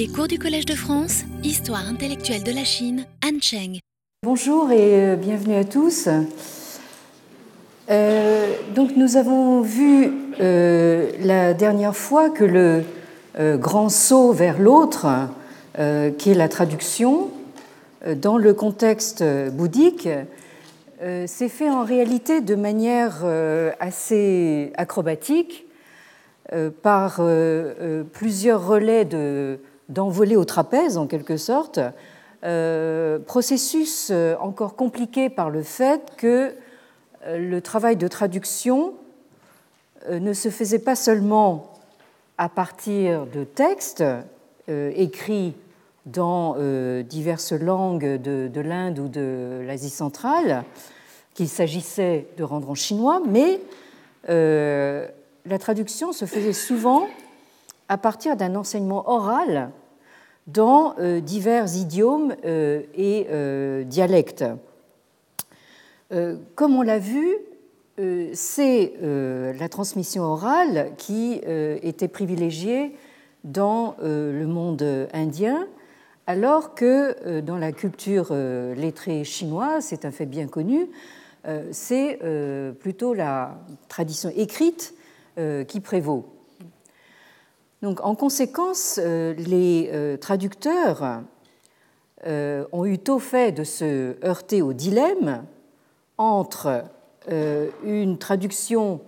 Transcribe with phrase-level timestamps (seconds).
[0.00, 3.80] Les cours du Collège de France, Histoire intellectuelle de la Chine, Han Cheng.
[4.22, 6.08] Bonjour et euh, bienvenue à tous.
[7.90, 10.10] Euh, donc nous avons vu
[10.40, 12.82] euh, la dernière fois que le
[13.58, 15.06] grand saut vers l'autre,
[16.16, 17.28] qui est la traduction,
[18.16, 19.22] dans le contexte
[19.52, 20.08] bouddhique,
[21.26, 23.22] s'est fait en réalité de manière
[23.78, 25.66] assez acrobatique
[26.82, 27.20] par
[28.12, 29.60] plusieurs relais de
[29.90, 31.80] d'envoler au trapèze en quelque sorte,
[32.42, 36.54] euh, processus euh, encore compliqué par le fait que
[37.26, 38.94] euh, le travail de traduction
[40.10, 41.74] ne se faisait pas seulement
[42.38, 44.02] à partir de textes
[44.66, 45.52] écrits
[46.06, 46.56] dans
[47.02, 50.64] diverses langues de, l'Inde ou de l'Asie centrale,
[51.34, 53.60] qu'il s'agissait de rendre en chinois, mais
[54.26, 57.06] la traduction se faisait souvent
[57.90, 59.70] à partir d'un enseignement oral
[60.52, 64.44] dans euh, divers idiomes euh, et euh, dialectes.
[66.56, 67.24] Comme on l'a vu,
[68.32, 72.96] c'est la transmission orale qui était privilégiée
[73.44, 75.68] dans le monde indien,
[76.26, 80.88] alors que dans la culture lettrée chinoise, c'est un fait bien connu,
[81.70, 82.18] c'est
[82.80, 84.92] plutôt la tradition écrite
[85.68, 86.39] qui prévaut.
[87.82, 91.22] Donc, en conséquence, euh, les euh, traducteurs
[92.26, 95.44] euh, ont eu tôt fait de se heurter au dilemme
[96.18, 96.84] entre
[97.84, 99.00] une traduction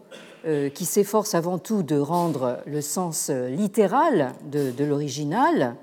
[0.74, 5.76] qui s'efforce avant tout de rendre le sens littéral de, l'original,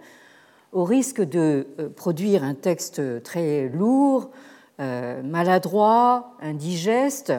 [0.72, 4.30] au risque de produire un texte très lourd,
[4.78, 7.34] maladroit, indigeste,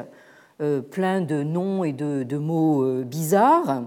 [0.91, 3.85] plein de noms et de mots bizarres,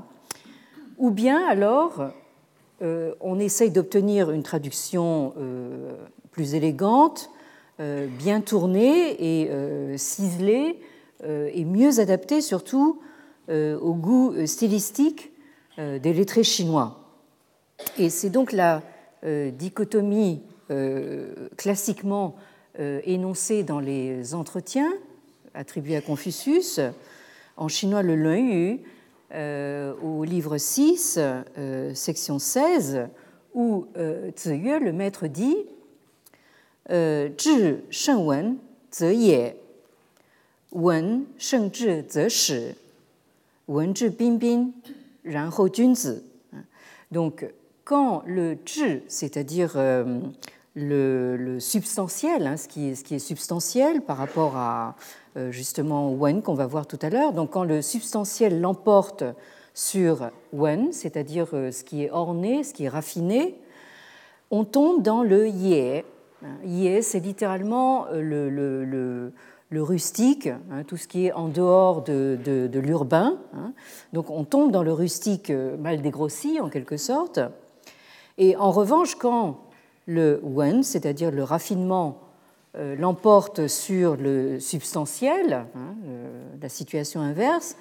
[0.97, 2.11] ou bien alors
[2.81, 5.93] euh, on essaye d'obtenir une traduction euh,
[6.31, 7.29] plus élégante,
[7.79, 10.79] euh, bien tournée et ciselée
[11.25, 12.99] et mieux adaptée surtout
[13.49, 15.31] au goût stylistique
[15.77, 16.99] des lettrés chinois.
[17.97, 18.81] Et c'est donc la
[19.23, 20.41] dichotomie
[21.55, 22.35] classiquement
[22.77, 24.91] énoncée dans les entretiens
[25.53, 26.81] attribués à Confucius,
[27.55, 28.77] en chinois le Yu, euh,
[29.33, 33.07] au livre 6, euh, section 16,
[33.53, 35.55] où euh, le maître, dit
[36.89, 37.77] Zhi
[43.67, 43.93] Wen
[44.39, 44.69] Bin.
[47.11, 47.45] Donc,
[47.85, 49.77] quand le zhi, c'est-à-dire
[50.75, 56.67] le, substantiel, hein, ce, qui est, substantiel par rapport à euh, justement wen qu'on va
[56.67, 57.33] voir tout à l'heure.
[57.33, 59.23] Donc quand le substantiel l'emporte
[59.73, 63.59] sur wen, c'est-à-dire euh, ce qui est orné, ce qui est raffiné,
[64.51, 66.05] on tombe dans le yé.
[66.65, 69.31] Yé, c'est littéralement euh,
[69.71, 73.39] le, rustique, hein, tout ce qui est en dehors de, l'urbain.
[73.55, 73.73] Hein.
[74.11, 77.39] Donc on tombe dans le rustique mal dégrossi en quelque sorte.
[78.37, 79.61] Et en revanche, quand
[80.05, 82.22] le wen, c'est-à-dire le raffinement, euh,
[82.75, 85.95] l'emporte sur le substantiel, hein,
[86.61, 87.75] la situation inverse,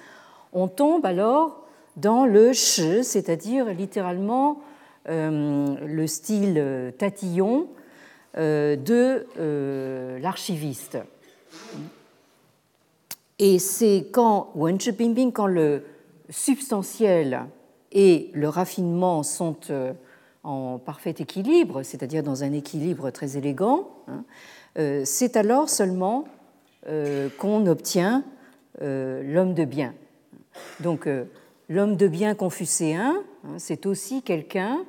[0.51, 1.65] on tombe alors
[1.97, 4.61] dans le shi, c'est-à-dire littéralement
[5.09, 7.67] euh, le style tatillon
[8.37, 10.97] euh, de l'archiviste.
[13.39, 14.77] Et c'est quand Wen
[15.33, 15.83] quand le
[16.29, 17.41] substantiel
[17.91, 19.57] et le raffinement sont
[20.43, 26.25] en parfait équilibre, c'est-à-dire dans un équilibre très élégant, hein, euh, c'est alors seulement
[26.87, 28.23] euh, qu'on obtient
[28.81, 29.93] euh, l'homme de bien.
[30.79, 31.07] Donc
[31.69, 34.83] l'homme de bien confucéen, hein, c'est aussi quelqu'un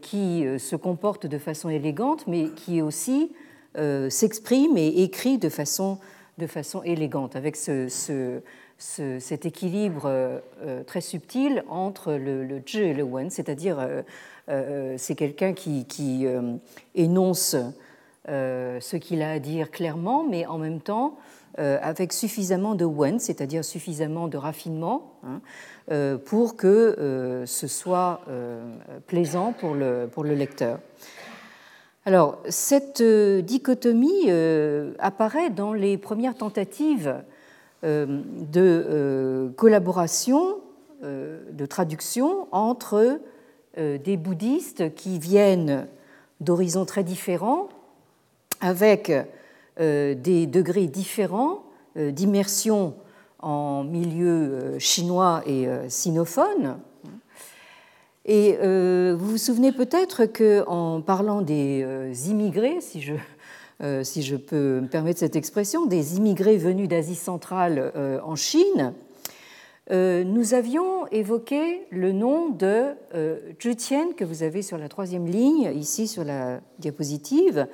[0.00, 3.32] qui se comporte de façon élégante, mais qui aussi
[4.08, 5.98] s'exprime et écrit de façon,
[6.38, 8.40] de façon élégante, avec ce,
[8.78, 10.40] cet équilibre
[10.86, 13.86] très subtil entre le, le et le wen, c'est-à-dire
[14.96, 16.26] c'est quelqu'un qui,
[16.94, 17.70] énonce euh,
[18.26, 21.16] ce qu'il a à dire clairement, mais en même temps
[21.58, 25.42] euh, avec suffisamment de wen, c'est-à-dire suffisamment de raffinement, hein,
[25.90, 28.22] euh, pour que ce soit
[29.06, 30.78] plaisant pour le, pour le lecteur.
[32.06, 34.30] Alors, cette dichotomie
[34.98, 37.22] apparaît dans les premières tentatives
[37.82, 40.56] de collaboration,
[41.02, 43.20] de traduction entre
[43.76, 45.86] des bouddhistes qui viennent
[46.40, 47.68] d'horizons très différents,
[48.62, 49.12] avec
[49.80, 51.64] euh, des degrés différents
[51.96, 52.94] euh, d'immersion
[53.40, 56.78] en milieu euh, chinois et sinophone.
[58.24, 63.14] Et vous vous souvenez peut-être qu'en parlant des immigrés, si je,
[64.04, 67.92] si je peux me permettre cette expression, des immigrés venus d'Asie centrale
[68.24, 68.94] en Chine,
[69.90, 72.92] nous avions évoqué le nom de
[73.60, 77.66] Zhu Tian que vous avez sur la troisième ligne, ici sur la diapositive,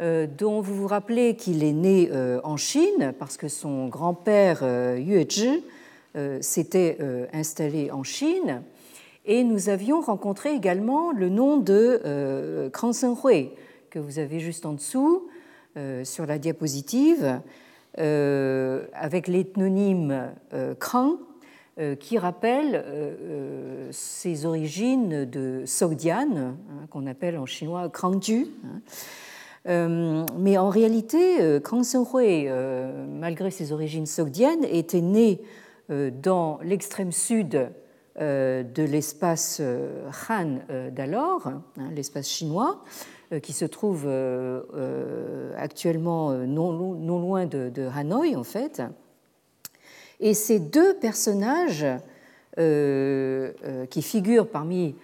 [0.00, 4.96] dont vous vous rappelez qu'il est né euh, en Chine parce que son grand-père euh,
[4.98, 5.62] Yue Zhi
[6.40, 6.98] s'était
[7.32, 8.62] installé en Chine.
[9.24, 12.92] Et nous avions rencontré également le nom de Krang
[13.22, 13.50] Hui,
[13.90, 15.28] que vous avez juste en dessous
[16.02, 17.40] sur la diapositive,
[17.96, 20.32] avec l'ethnonyme
[20.80, 21.18] Krang,
[22.00, 22.84] qui rappelle
[23.92, 26.56] ses origines de Sogdian, hein,
[26.90, 28.48] qu'on appelle en chinois Krangju.
[29.66, 35.40] Euh, mais en réalité, euh, Kang Seung-hui, euh, malgré ses origines sogdiennes, était né
[35.90, 37.70] dans l'extrême sud
[38.20, 39.62] de l'espace
[40.28, 40.58] Han
[40.92, 41.62] d'alors, hein,
[41.94, 42.84] l'espace chinois,
[43.40, 44.06] qui se trouve
[45.56, 46.72] actuellement non,
[47.18, 48.82] loin de, Hanoï, en fait.
[50.20, 51.86] Et ces deux personnages
[52.54, 54.94] qui figurent parmi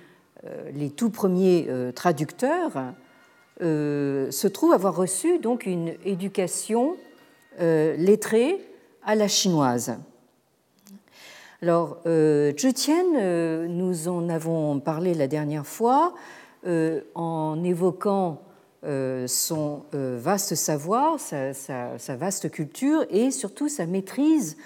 [0.74, 2.92] les tout premiers traducteurs
[3.62, 6.96] euh, se trouve avoir reçu donc une éducation
[7.60, 8.58] euh, lettrée
[9.04, 9.96] à la chinoise.
[11.62, 16.14] Alors, euh, Zhu Tian, nous en avons parlé la dernière fois
[17.14, 18.40] en évoquant
[19.26, 24.56] son vaste savoir, sa, sa, vaste culture et surtout sa maîtrise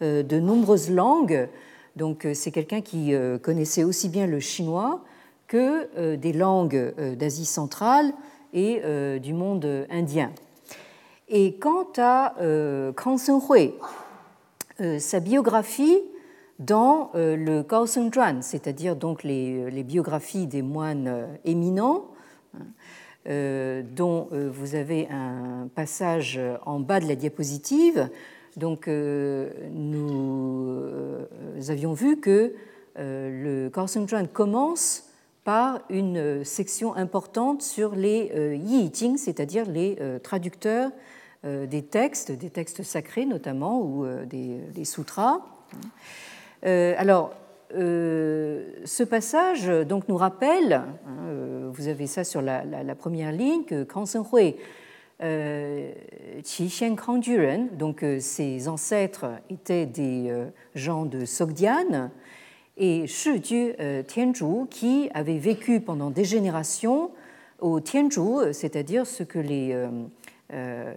[0.00, 1.48] de nombreuses langues.
[1.94, 5.00] Donc, c'est quelqu'un qui connaissait aussi bien le chinois
[5.46, 8.12] que des langues d'Asie centrale,
[8.54, 10.32] et euh, du monde indien.
[11.28, 13.74] Et quant à euh, Seung-hui,
[14.80, 16.00] euh, sa biographie
[16.60, 22.12] dans le Gao Seng Zhuan, c'est-à-dire donc les, biographies des moines éminents,
[22.54, 28.08] hein, dont vous avez un passage en bas de la diapositive.
[28.56, 30.06] Donc, nous
[31.68, 32.54] avions vu que
[32.96, 35.13] le Zhuan commence
[35.44, 40.90] par une section importante sur les euh, Yi Jing, c'est-à-dire les euh, traducteurs
[41.44, 45.40] euh, des textes, des textes sacrés notamment, ou des, sutras.
[46.62, 47.34] Alors,
[47.70, 54.06] ce passage donc, nous rappelle, hein, vous avez ça sur la, première ligne, que Kang
[54.32, 54.56] Hui,
[55.20, 60.32] Qi Xian Kangjuren, donc ses ancêtres étaient des
[60.74, 62.10] gens de Sogdiane,
[62.76, 67.10] et Shiju euh, Tianzhu, qui avait vécu pendant des générations
[67.60, 69.88] au Tianzhu, c'est-à-dire ce que les, euh,
[70.52, 70.92] euh,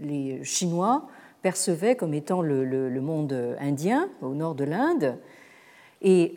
[0.00, 1.08] les Chinois
[1.42, 5.18] percevaient comme étant le, monde indien au nord de l'Inde.
[6.00, 6.34] Et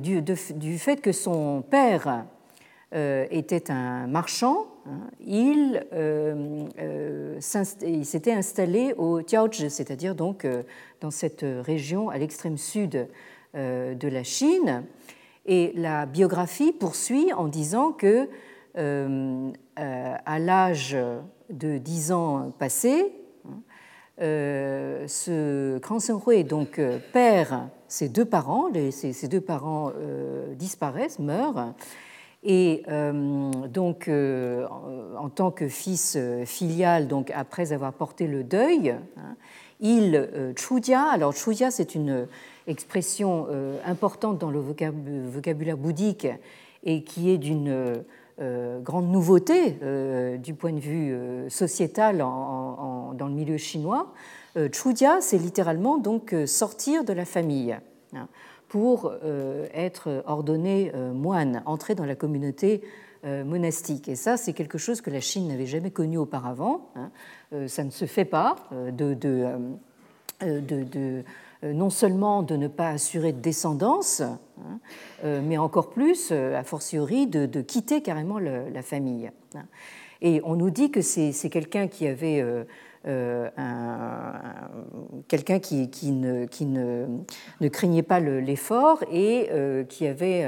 [0.00, 2.24] du, fait que son père
[2.92, 5.84] était un marchand, hein, il,
[7.40, 10.46] s'était installé au Jiaozhi, c'est-à-dire donc
[11.00, 13.04] dans cette région à l'extrême sud euh,
[13.54, 14.84] de la Chine.
[15.46, 18.28] Et la biographie poursuit en disant que
[18.78, 20.96] euh, euh, à l'âge
[21.50, 23.12] de 10 ans passés,
[24.18, 26.78] ce Krang Hui donc
[27.12, 29.92] perd ses deux parents, ses, deux parents
[30.56, 31.72] disparaissent, meurent,
[32.44, 32.84] et
[33.66, 39.36] donc en tant que fils filial, donc après avoir porté le deuil, hein,
[39.80, 42.28] il Chudia, alors Chudia c'est une
[42.70, 46.28] expression euh, importante dans le vocabulaire bouddhique
[46.84, 48.02] et qui est d'une
[48.40, 51.14] euh, grande nouveauté euh, du point de vue
[51.50, 54.12] sociétal dans le milieu chinois.
[54.72, 57.76] Chudia, c'est littéralement donc sortir de la famille
[58.14, 58.26] hein,
[58.68, 59.12] pour
[59.72, 62.82] être ordonné moine, entrer dans la communauté
[63.22, 64.08] monastique.
[64.08, 66.90] Et ça, c'est quelque chose que la Chine n'avait jamais connu auparavant.
[66.96, 67.10] Hein.
[67.68, 69.54] Ça ne se fait pas de, de,
[70.40, 71.22] de euh,
[71.62, 74.38] non seulement de ne pas assurer de descendance, hein,
[75.24, 79.30] euh, mais encore plus, euh, a fortiori, de, quitter carrément la famille.
[79.54, 79.64] Hein.
[80.22, 82.44] Et on nous dit que c'est quelqu'un qui avait
[85.28, 86.46] quelqu'un qui, ne,
[87.68, 89.48] craignait pas l'effort et
[89.88, 90.46] qui, avait,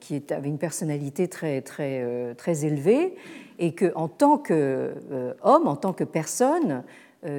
[0.00, 3.14] qui avait une personnalité très, très, très élevée
[3.60, 6.82] et qu'en tant qu'homme, en tant que personne, euh,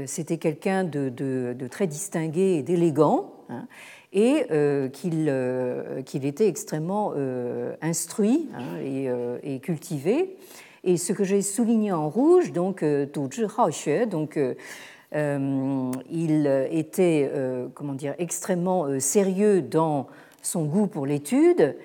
[0.05, 3.67] c'était quelqu'un de, très distingué et d'élégant, hein,
[4.13, 7.13] et euh, euh, qu'il était extrêmement
[7.81, 8.77] instruit hein,
[9.43, 10.37] et, cultivé.
[10.83, 14.39] Et ce que j'ai souligné en rouge, donc donc
[16.09, 17.31] il était
[17.73, 20.07] comment dire extrêmement sérieux dans
[20.41, 21.75] son goût pour l'étude,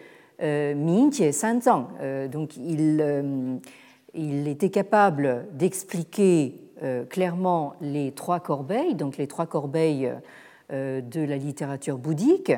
[0.40, 1.88] Min Jie Sanzang.
[2.30, 6.65] Donc il était capable d'expliquer
[7.08, 10.12] clairement les trois corbeilles, donc les trois corbeilles
[10.70, 12.52] de la littérature bouddhique,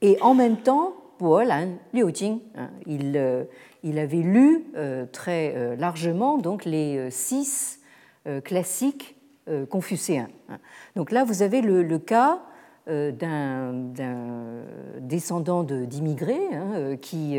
[0.00, 3.46] et en même temps, Lan Liu Jing, hein, il,
[3.82, 4.64] il avait lu
[5.12, 7.80] très largement donc les six
[8.44, 9.16] classiques
[9.70, 10.28] confucéens.
[10.48, 10.58] Hein.
[10.96, 12.40] Donc là, vous avez le, cas
[12.86, 13.72] d'un
[15.00, 17.38] descendant d'immigrés hein, qui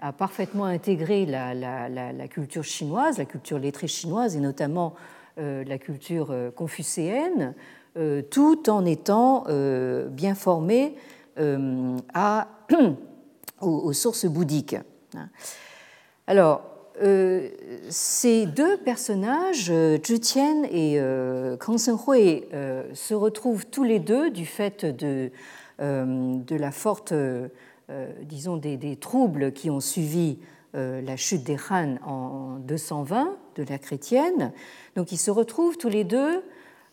[0.00, 4.94] a parfaitement intégré la, la, culture chinoise, la culture lettrée chinoise et notamment
[5.36, 7.54] la culture confucéenne,
[8.30, 9.44] tout en étant
[10.08, 10.94] bien formé
[13.60, 14.76] aux, sources bouddhiques.
[16.26, 16.62] Alors,
[17.02, 17.48] euh,
[17.88, 19.72] ces deux personnages,
[20.06, 25.32] Zhu Qian et euh, Kang euh, se retrouvent tous les deux du fait de,
[25.80, 27.12] de la forte,
[28.22, 30.38] disons, des, troubles qui ont suivi
[30.72, 34.52] la chute des Han en 220 de la chrétienne.
[34.96, 36.42] Donc ils se retrouvent tous les deux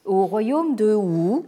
[0.06, 1.44] au royaume de Wu.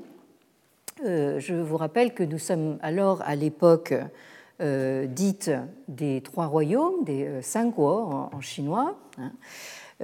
[1.04, 3.94] je vous rappelle que nous sommes alors à l'époque
[4.62, 5.50] euh, dite
[5.88, 9.32] des trois royaumes, des euh, Sanguo en, chinois, hein,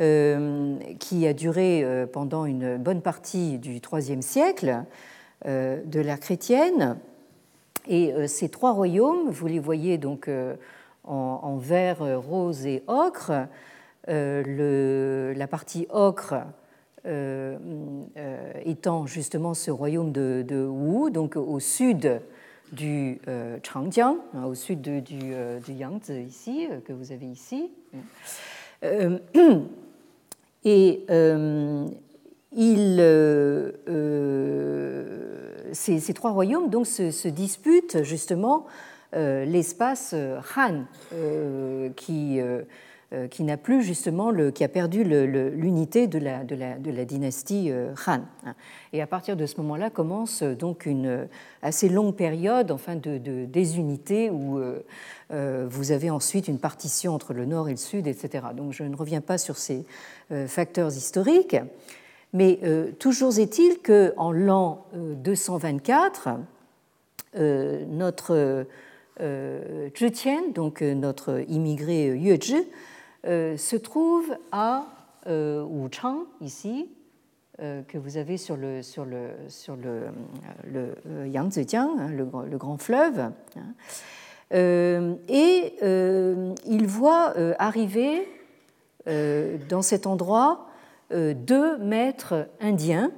[0.02, 4.84] euh, qui a duré pendant une bonne partie du IIIe siècle
[5.46, 6.98] de l'ère chrétienne.
[7.88, 10.30] Et ces trois royaumes, vous les voyez donc
[11.06, 13.32] en, vert, rose et ocre.
[14.10, 16.36] La partie ocre
[18.66, 22.20] étant justement ce royaume de, Wu, donc au sud
[22.72, 25.02] du euh, Changjiang, hein, au sud du,
[25.34, 27.72] euh, du, Yangtze ici, euh, que vous avez ici.
[30.64, 31.06] et
[35.74, 38.66] ces, trois royaumes donc, se, disputent justement
[39.14, 40.16] l'espace
[40.56, 40.86] Han,
[41.96, 42.62] qui euh,
[43.32, 48.22] qui n'a plus justement qui a perdu l'unité de la, de, de dynastie euh, Han.
[48.94, 51.28] Et à partir de ce moment-là commence euh, donc une
[51.64, 54.62] assez longue période enfin de, désunité où
[55.30, 58.48] vous avez ensuite une partition entre le nord et le sud, etc.
[58.56, 59.86] Donc je ne reviens pas sur ces
[60.48, 61.58] facteurs historiques,
[62.34, 62.60] mais
[63.00, 66.30] toujours est-il qu'en l'an 224,
[67.36, 68.66] notre
[69.20, 72.64] Qian, donc notre immigré Yue Zhi, euh,
[73.24, 74.86] se trouve à
[75.28, 76.90] euh, Wuchang, ici,
[77.62, 80.96] euh, que vous avez sur le, sur le, sur le,
[81.28, 83.20] Yangtze-Jiang, hein, le, grand fleuve.
[83.20, 85.16] Hein.
[85.28, 85.74] et
[86.66, 88.28] il voit arriver
[89.06, 90.68] dans cet endroit
[91.12, 93.12] deux maîtres indiens.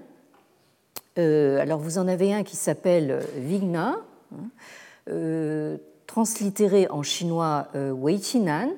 [1.15, 3.97] alors vous en avez un qui s'appelle Vigna,
[4.33, 5.77] hein,
[6.07, 8.71] translittéré en chinois Wei Qinan,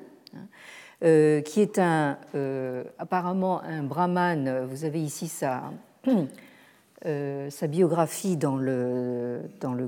[1.04, 4.64] euh, qui est un, euh, apparemment un brahman.
[4.70, 5.64] Vous avez ici sa,
[7.06, 9.86] euh, biographie dans le, dans le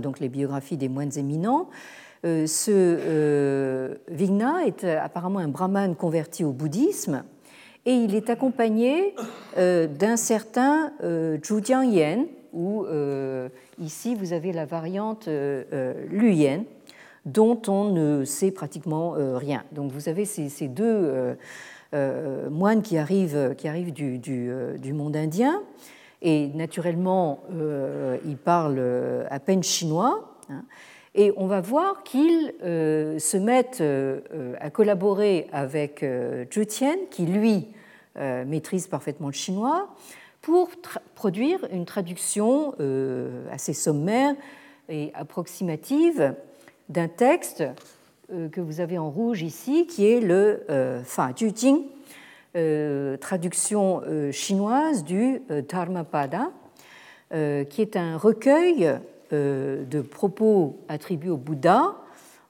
[0.00, 1.70] donc les biographies des moines éminents.
[2.22, 7.24] ce Vigna est apparemment un brahman converti au bouddhisme
[7.84, 9.16] et il est accompagné
[9.56, 10.92] d'un certain
[11.44, 12.86] Zhu Jiangyan, ou
[13.80, 16.62] ici vous avez la variante Luyen,
[17.24, 19.64] dont on ne sait pratiquement euh, rien.
[19.72, 21.34] Donc vous avez ces, deux euh,
[21.94, 25.62] euh, moines qui arrivent, qui arrivent du, monde indien,
[26.22, 27.40] et naturellement,
[28.24, 30.30] ils parlent à peine chinois.
[30.50, 30.64] Hein.
[31.14, 33.82] et on va voir qu'ils se mettent
[34.60, 36.04] à collaborer avec
[36.52, 37.68] Zhu Tian, qui lui
[38.16, 39.88] maîtrise parfaitement le chinois,
[40.40, 40.70] pour
[41.14, 42.74] produire une traduction
[43.50, 44.34] assez sommaire
[44.88, 46.34] et approximative
[46.88, 47.64] d'un texte
[48.32, 51.82] euh, que vous avez en rouge ici, qui est le euh, Fa Jing,
[52.56, 56.50] euh, traduction chinoise du Dharmapada,
[57.30, 58.92] qui est un recueil
[59.32, 61.96] de propos attribués au Bouddha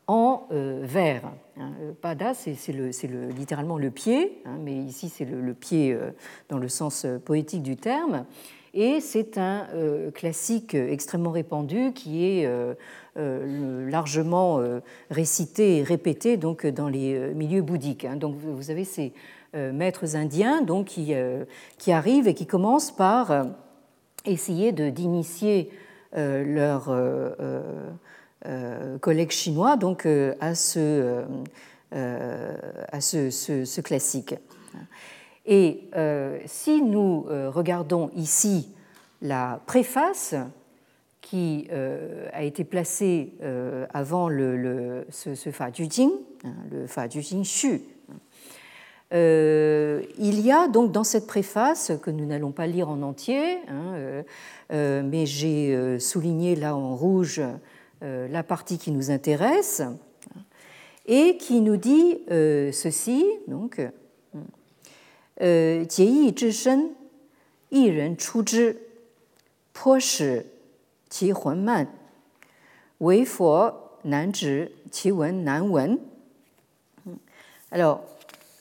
[0.06, 1.22] en vers.
[1.58, 1.70] Hein,
[2.02, 2.54] pada, c'est
[3.34, 5.96] littéralement le pied, hein, mais ici c'est le, pied
[6.50, 8.26] dans le sens poétique du terme.
[8.74, 9.68] Et c'est un
[10.12, 12.46] classique extrêmement répandu qui est
[13.16, 14.80] largement euh,
[15.10, 18.04] récité et répété donc, dans les euh, milieux bouddhiques.
[18.04, 18.16] Hein.
[18.16, 19.12] Donc vous avez ces
[19.56, 21.14] maîtres indiens donc, qui,
[21.78, 23.46] qui arrivent et qui commencent par
[24.24, 25.70] essayer d'initier
[26.12, 26.92] leurs
[29.00, 30.08] collègues chinois donc,
[30.40, 31.22] à ce,
[31.92, 34.34] à ce, classique.
[35.46, 35.88] Et
[36.46, 38.74] si nous regardons ici
[39.22, 40.34] la préface
[41.24, 46.10] qui euh, a été placé euh, avant le, ce, ce, Fa Jujing,
[46.44, 47.80] hein, le Fa Jujing Shu.
[49.14, 53.56] Euh, il y a donc dans cette préface, que nous n'allons pas lire en entier,
[53.68, 54.22] hein,
[54.70, 57.40] mais j'ai souligné là en rouge
[58.02, 59.82] la partie qui nous intéresse,
[61.06, 63.80] et qui nous dit ceci, donc,
[65.40, 66.34] Jie yi
[71.13, 71.85] 其魂慢；
[72.99, 75.99] 为佛难执，其文难闻。
[77.71, 78.01] Alors,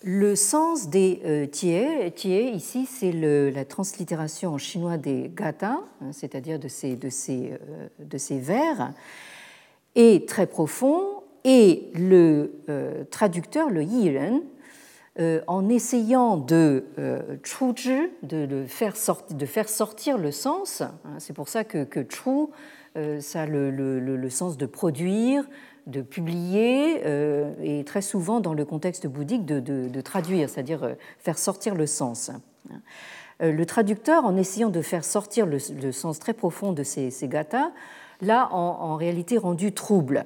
[0.02, 6.12] le sens des euh, tie, tie ici, c'est la translittération en chinois des gata, hein,
[6.12, 8.92] c'est-à-dire de ces, de, ces, euh, de ces vers,
[9.94, 14.42] est très profond, et le euh, traducteur, le yiren,
[15.19, 17.37] euh, en essayant de euh,
[18.23, 20.81] de, faire sortir, le sens.
[20.81, 21.99] Hein, c'est pour ça que, que
[22.97, 25.47] euh, ça a le, sens de produire,
[25.85, 27.03] de publier,
[27.61, 32.31] et très souvent dans le contexte bouddhique de, traduire, c'est-à-dire faire sortir le sens.
[33.39, 37.29] Le traducteur, en essayant de faire sortir le, sens très profond de ces, ces
[38.21, 40.25] l'a en, réalité rendu trouble.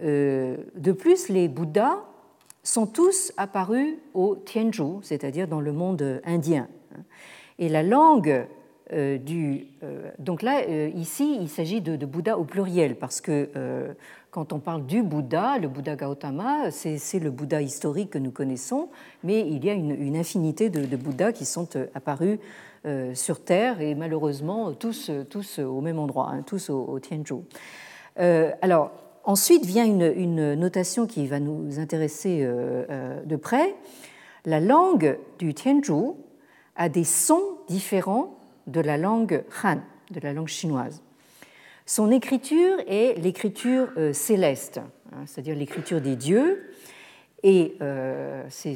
[0.00, 1.98] de plus, les Bouddhas
[2.62, 6.68] sont tous apparus au Tianzhu, c'est-à-dire dans le monde indien.
[7.58, 8.46] Et la langue
[8.92, 9.66] euh, du.
[9.82, 13.48] Euh, donc là, ici, il s'agit de, Bouddha au pluriel, parce que
[14.30, 18.88] quand on parle du Bouddha, le Bouddha Gautama, c'est le Bouddha historique que nous connaissons,
[19.24, 22.38] mais il y a une, infinité de, Bouddhas qui sont apparus
[23.14, 27.42] sur Terre, et malheureusement, tous, tous au même endroit, hein, tous au, au Tianzhu.
[28.16, 28.92] alors,
[29.28, 33.74] Ensuite vient une, notation qui va nous intéresser euh, euh, de près.
[34.46, 36.14] La langue du Tianzhu
[36.76, 38.38] a des sons différents
[38.68, 39.80] de la langue Han,
[40.12, 41.02] de la langue chinoise.
[41.84, 44.80] Son écriture est l'écriture euh, céleste,
[45.12, 46.64] hein, c'est-à-dire l'écriture des dieux,
[47.42, 47.76] et
[48.48, 48.74] c'est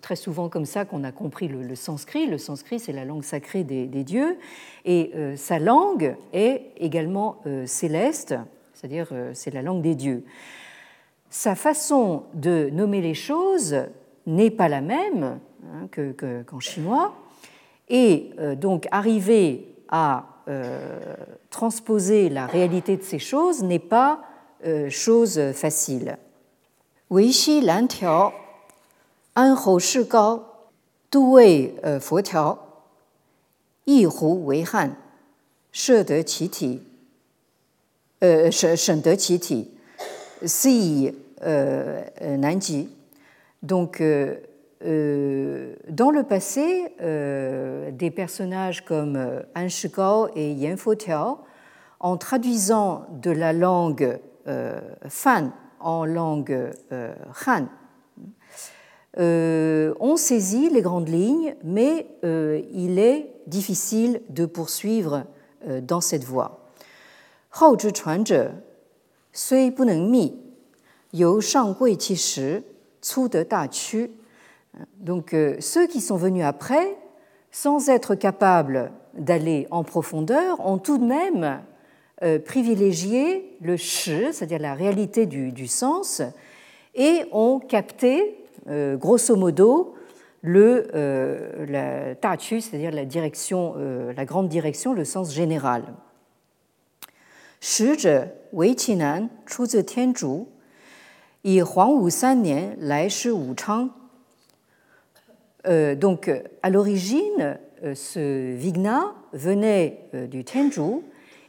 [0.00, 2.26] très souvent comme ça qu'on a compris le, sanskrit.
[2.26, 4.36] Le sanskrit, c'est la langue sacrée des, des dieux.
[4.84, 8.34] Et sa langue est également céleste
[8.74, 10.24] c'est-à-dire euh, c'est la langue des dieux.
[11.30, 13.76] Sa façon de nommer les choses
[14.26, 15.38] n'est pas la même
[15.72, 15.88] hein,
[16.46, 17.14] qu'en chinois,
[17.88, 21.14] et euh, donc arriver à euh,
[21.50, 24.20] transposer la réalité de ces choses n'est pas
[24.88, 26.16] chose facile.
[27.10, 28.32] Wei Lan Tiao,
[29.36, 30.40] An Hou Shi Gao,
[31.12, 32.56] Du Wei Fo Tiao,
[33.86, 34.92] Yi Hu Wei Han,
[35.70, 36.80] She De Qi Ti,
[38.23, 39.71] 呃省省得其体，
[40.45, 41.13] si
[43.61, 44.01] Donc,
[44.81, 46.93] dans le passé,
[47.91, 49.17] des personnages comme
[49.55, 51.39] An Shigao et Yan Fotiao,
[51.99, 54.19] en traduisant de la langue
[55.07, 56.71] Fan en langue
[57.45, 57.67] Han,
[59.17, 65.25] ont saisi les grandes lignes, mais il est difficile de poursuivre
[65.81, 66.62] dans cette voie.
[67.53, 68.51] 后之传者
[69.33, 70.39] 虽不能密，
[71.11, 72.63] 由上贵其实，
[73.01, 74.11] 粗得大屈。
[75.03, 76.97] Donc ceux qui sont venus après,
[77.51, 81.61] sans être capables d'aller en profondeur, ont tout de même
[82.45, 86.21] privilégié le shi, c'est-à-dire la réalité du, du, sens,
[86.93, 89.95] et ont capté, grosso modo,
[90.41, 95.83] le euh, la tachu, c'est-à-dire la direction, euh, la grande direction, le sens général.
[97.63, 100.47] 使者韦其南出自天竺，
[101.41, 103.89] 以黄武三年来师武昌。
[105.67, 107.59] Euh, donc, à l'origine,
[107.93, 111.03] ce Vigna venait du Tenju,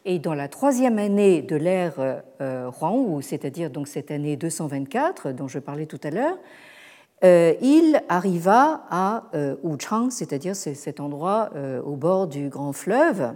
[0.04, 1.94] et dans la troisième année de l'ère
[2.40, 6.38] euh, Huangwu, c'est-à-dire donc cette année 224 dont je parlais tout à l'heure,
[7.22, 9.30] euh, il arriva à
[9.62, 11.50] Wuchang, c'est-à-dire cet endroit
[11.84, 13.34] au bord du grand fleuve,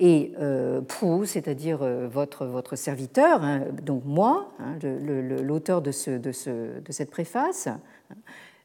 [0.00, 0.80] et euh,
[1.26, 6.90] c'est-à-dire euh, votre, votre serviteur, hein, donc moi, hein, l'auteur de, ce, de, ce, de,
[6.90, 7.80] cette préface, hein,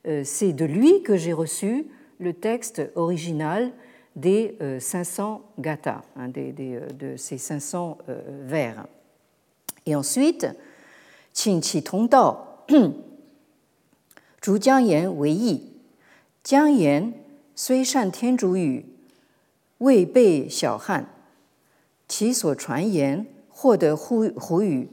[0.07, 1.87] euh, c'est de lui que j'ai reçu
[2.19, 3.71] le texte original
[4.15, 7.97] des 500 gathas, hein, de ces 500
[8.45, 8.87] vers.
[9.85, 10.47] Et ensuite,
[11.33, 12.37] Qing Qi Tong Dao,
[14.45, 15.74] Zhu Jiang Yan Wei Yi,
[16.44, 17.12] Jiang Yan
[17.54, 18.82] Sui Shan Tian Zhu Yu,
[19.78, 21.04] Wei Bei Xiao Han,
[22.08, 24.88] 其所传言获得胡胡语，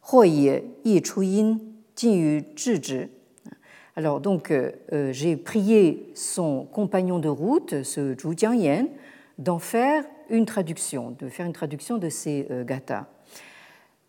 [0.00, 3.08] 或也亦出音，近于制止。
[3.94, 8.88] Alors donc, euh, j'ai prié son compagnon de route, ce Zhu Jiangyan,
[9.38, 13.06] d'en faire une traduction, de faire une traduction de ces euh, gathas.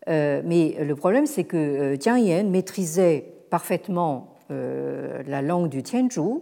[0.08, 6.40] Euh, mais le problème, c'est que euh, Jiang Yan maîtrisait parfaitement la langue du Tianzhu,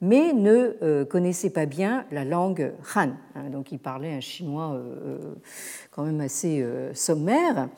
[0.00, 3.10] mais ne connaissait pas bien la langue Han.
[3.34, 4.80] Hein, donc il parlait un chinois
[5.90, 7.68] quand même assez sommaire.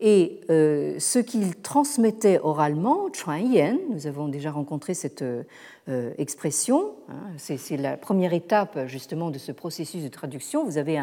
[0.00, 7.30] Et euh, ce qu'il transmettait oralement, Chuan nous avons déjà rencontré cette euh, expression, hein,
[7.38, 10.64] c'est la première étape justement de ce processus de traduction.
[10.64, 11.00] Vous avez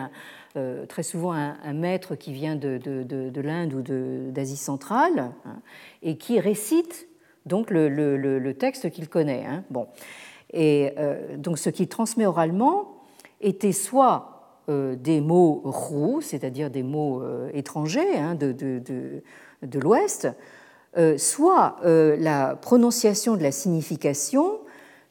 [0.57, 3.81] euh, très souvent un, maître qui vient de, de, l'Inde ou
[4.31, 5.61] d'Asie centrale hein,
[6.03, 7.07] et qui récite
[7.45, 9.45] donc le, le, texte qu'il connaît.
[9.69, 9.87] Bon.
[10.53, 10.93] Et
[11.37, 12.97] donc ce qu'il transmet oralement
[13.39, 14.31] était soit
[14.69, 20.27] euh, des mots roux, c'est-à-dire des mots euh, étrangers hein, de, de, l'Ouest,
[20.97, 24.59] euh, soit la prononciation de la signification,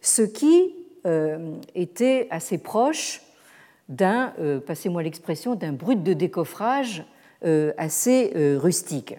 [0.01, 0.77] ce qui
[1.75, 3.23] était assez proche
[3.89, 4.35] d'un,
[4.67, 7.07] passez-moi l'expression, d'un brut de décoffrage
[7.79, 9.17] assez rustique.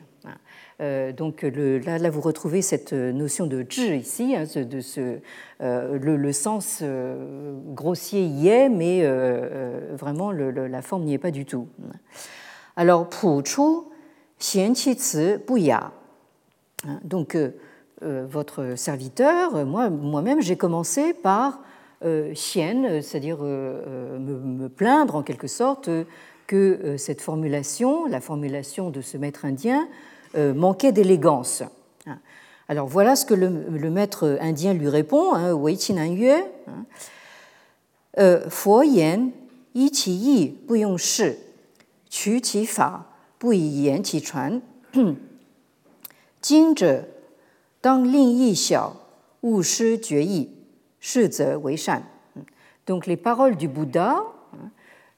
[0.82, 5.20] Euh, donc là, vous retrouvez cette notion de zhi ici, hein, de ce,
[5.62, 9.08] euh, le, sens euh, grossier y est, mais
[9.92, 11.68] vraiment la forme n'y est pas du tout.
[12.76, 13.62] Alors, pu chu
[14.40, 14.98] xian qi
[15.58, 15.92] ya.
[16.88, 17.38] Hein, donc,
[18.02, 21.60] votre serviteur, moi, moi-même, j'ai commencé par
[22.04, 25.92] xian, c'est-à-dire me, plaindre en quelque sorte
[26.48, 31.64] que cette formulation, la formulation de ce maître indien, euh, manquait d'élégance.
[32.72, 36.30] Alors voilà ce que le, maître indien lui répond, hein, Wei Qinan Yue.
[36.32, 36.86] Hein.
[38.18, 40.58] Euh, Fo yi qi yi
[40.98, 43.06] shi, qi fa
[43.44, 44.62] yan qi chuan.
[46.42, 47.06] Zhe
[47.84, 48.94] dang ling yi xiao,
[49.44, 50.50] wu shi jue yi,
[51.00, 51.30] shi
[51.62, 52.04] wei shan.
[52.88, 54.24] Donc les paroles du Bouddha,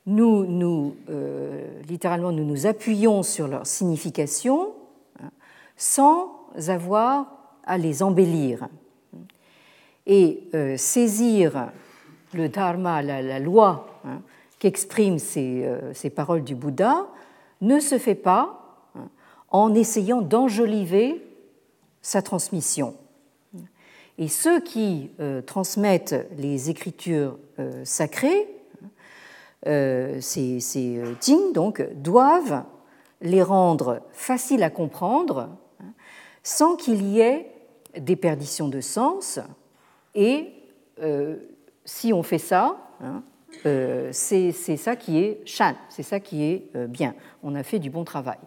[0.06, 4.74] nous, nous euh, littéralement, nous nous appuyons sur leur signification
[5.76, 7.28] sans avoir
[7.66, 8.68] à les embellir.
[10.06, 11.72] Et euh, saisir
[12.34, 14.22] le dharma, la, loi hein,
[14.60, 17.08] qu'expriment euh, ces, paroles du Bouddha,
[17.62, 19.08] ne se fait pas hein,
[19.50, 21.22] en essayant d'enjoliver
[22.02, 22.96] sa transmission.
[24.18, 27.38] Et ceux qui euh, transmettent les écritures
[27.84, 28.48] sacrées,
[29.66, 31.02] ces, ces
[31.54, 32.64] donc, doivent
[33.22, 35.50] les rendre faciles à comprendre
[36.44, 37.50] sans qu'il y ait
[37.98, 39.40] des perditions de sens.
[40.16, 40.50] Et
[41.02, 41.38] euh,
[41.86, 43.24] si on fait ça, hein,
[43.66, 47.16] euh, c'est ça qui est shan, c'est ça qui est euh, bien.
[47.44, 48.38] On a fait du bon travail.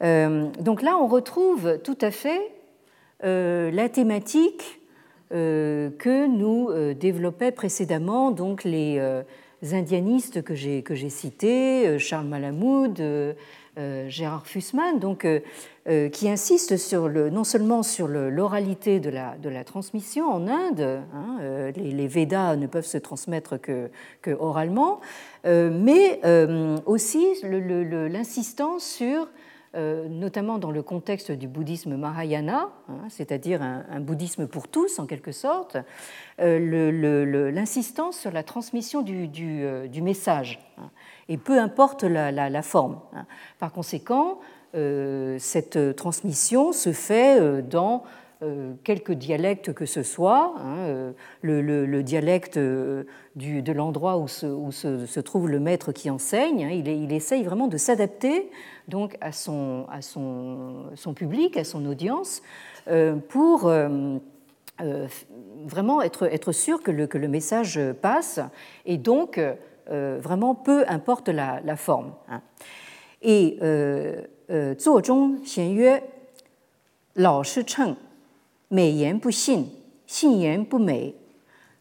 [0.00, 2.40] donc là, on retrouve tout à fait
[3.22, 4.80] la thématique
[5.28, 8.98] que nous développaient précédemment donc les
[9.72, 12.98] indianistes que j'ai cités, Charles Malamoud,
[14.08, 15.24] Gérard Fussman, donc
[15.88, 21.38] euh, qui insiste sur le, non seulement sur l'oralité de la, transmission en Inde, hein,
[21.40, 25.00] euh, les, Védas ne peuvent se transmettre que, que oralement,
[25.46, 26.20] euh, mais
[26.84, 29.26] aussi l'insistance sur
[29.74, 35.32] notamment dans le contexte du bouddhisme Mahayana, hein, c'est-à-dire un, bouddhisme pour tous en quelque
[35.32, 35.76] sorte,
[36.38, 40.90] l'insistance sur la transmission du, du message, hein,
[41.28, 43.00] et peu importe la, forme.
[43.58, 44.40] Par conséquent,
[44.74, 48.04] euh, cette transmission se fait euh, dans
[48.42, 53.04] euh, quelque dialecte que ce soit, hein, euh, le, dialecte euh,
[53.36, 58.50] de l'endroit où, se, trouve le maître qui enseigne, hein, il, essaye vraiment de s'adapter
[58.88, 59.84] donc à, son,
[61.14, 62.40] public, à son audience,
[63.28, 63.70] pour
[65.66, 68.40] vraiment être, sûr que le, message passe,
[68.86, 69.38] et donc
[69.86, 72.14] vraiment peu importe la, forme.
[72.30, 72.40] Hein.
[73.20, 73.58] Et
[74.78, 76.00] Zuo Zhong Xian Yue,
[77.16, 77.66] Lao Shi
[78.69, 79.69] 美言不信，
[80.05, 81.15] 信言不美。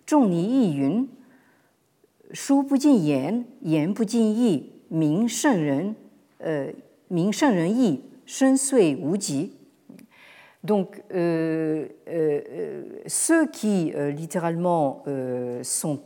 [0.07, 1.09] 仲尼亦云：
[2.33, 5.97] 书不尽言，言不尽意，名圣人，
[6.39, 6.69] 呃，
[7.09, 9.53] 名圣人意，深邃无极。”
[10.67, 15.05] Donc, euh, euh, ceux qui littéralement
[15.63, 16.01] sont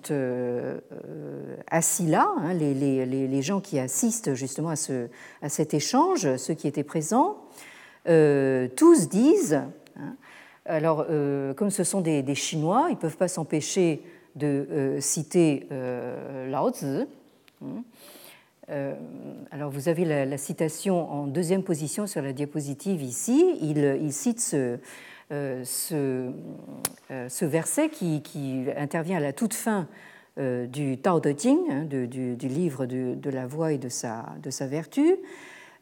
[1.69, 5.11] assis là, hein, les, gens qui assistent justement à, ce,
[5.43, 7.37] à, cet échange, ceux qui étaient présents,
[8.05, 9.63] tous disent,
[9.97, 10.17] hein,
[10.66, 11.06] alors
[11.56, 14.02] comme ce sont des, Chinois, ils ne peuvent pas s'empêcher
[14.36, 15.68] de citer
[16.50, 17.06] Lao Tzu.
[17.62, 17.84] Hein,
[18.70, 18.94] euh,
[19.52, 23.58] alors vous avez la, citation en deuxième position sur la diapositive ici.
[23.62, 24.78] Il, cite ce,
[25.32, 29.88] euh, euh, ce, verset qui, intervient à la toute fin
[30.38, 34.66] du Tao Te Ching, hein, du, livre de, la voix et de sa, de sa
[34.66, 35.16] vertu.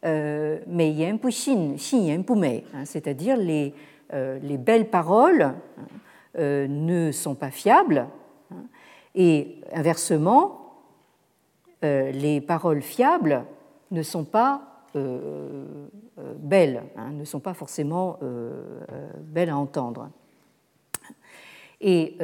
[0.04, 3.72] Mais yan pu xin, xin yan pu mei, hein, c'est-à-dire les,
[4.12, 5.54] les belles paroles
[6.36, 8.06] ne sont pas fiables.
[9.14, 10.62] Et inversement,
[11.84, 13.44] euh, les paroles fiables
[13.90, 14.62] ne sont pas
[14.94, 15.64] euh,
[16.18, 18.18] euh, belles, hein, ne sont pas forcément
[19.20, 20.10] belles à entendre.
[21.80, 22.16] Et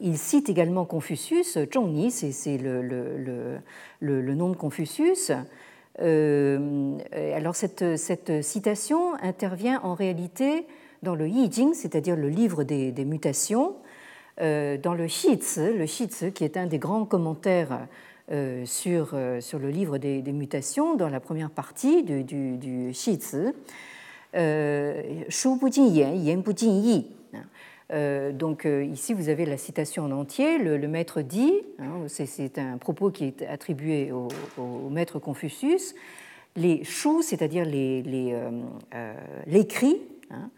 [0.00, 3.60] il cite également Confucius, Zhongni, c'est le,
[4.00, 5.30] nom de Confucius.
[5.98, 10.66] alors cette, citation intervient en réalité
[11.02, 13.76] dans le Yi Jing, c'est-à-dire le livre des, mutations,
[14.38, 17.86] dans le Xi le Xi qui est un des grands commentaires
[18.32, 22.92] euh, sur, euh, sur le livre des, mutations dans la première partie du, du, du
[24.34, 27.06] euh, Shu bu jin yan, yan bu jin yi.
[28.32, 30.58] donc ici, vous avez la citation en entier.
[30.58, 35.94] Le, maître dit, hein, c'est un propos qui est attribué au, maître Confucius,
[36.56, 38.02] les shu, c'est-à-dire l'écrit,
[39.46, 40.00] les,
[40.32, 40.50] hein,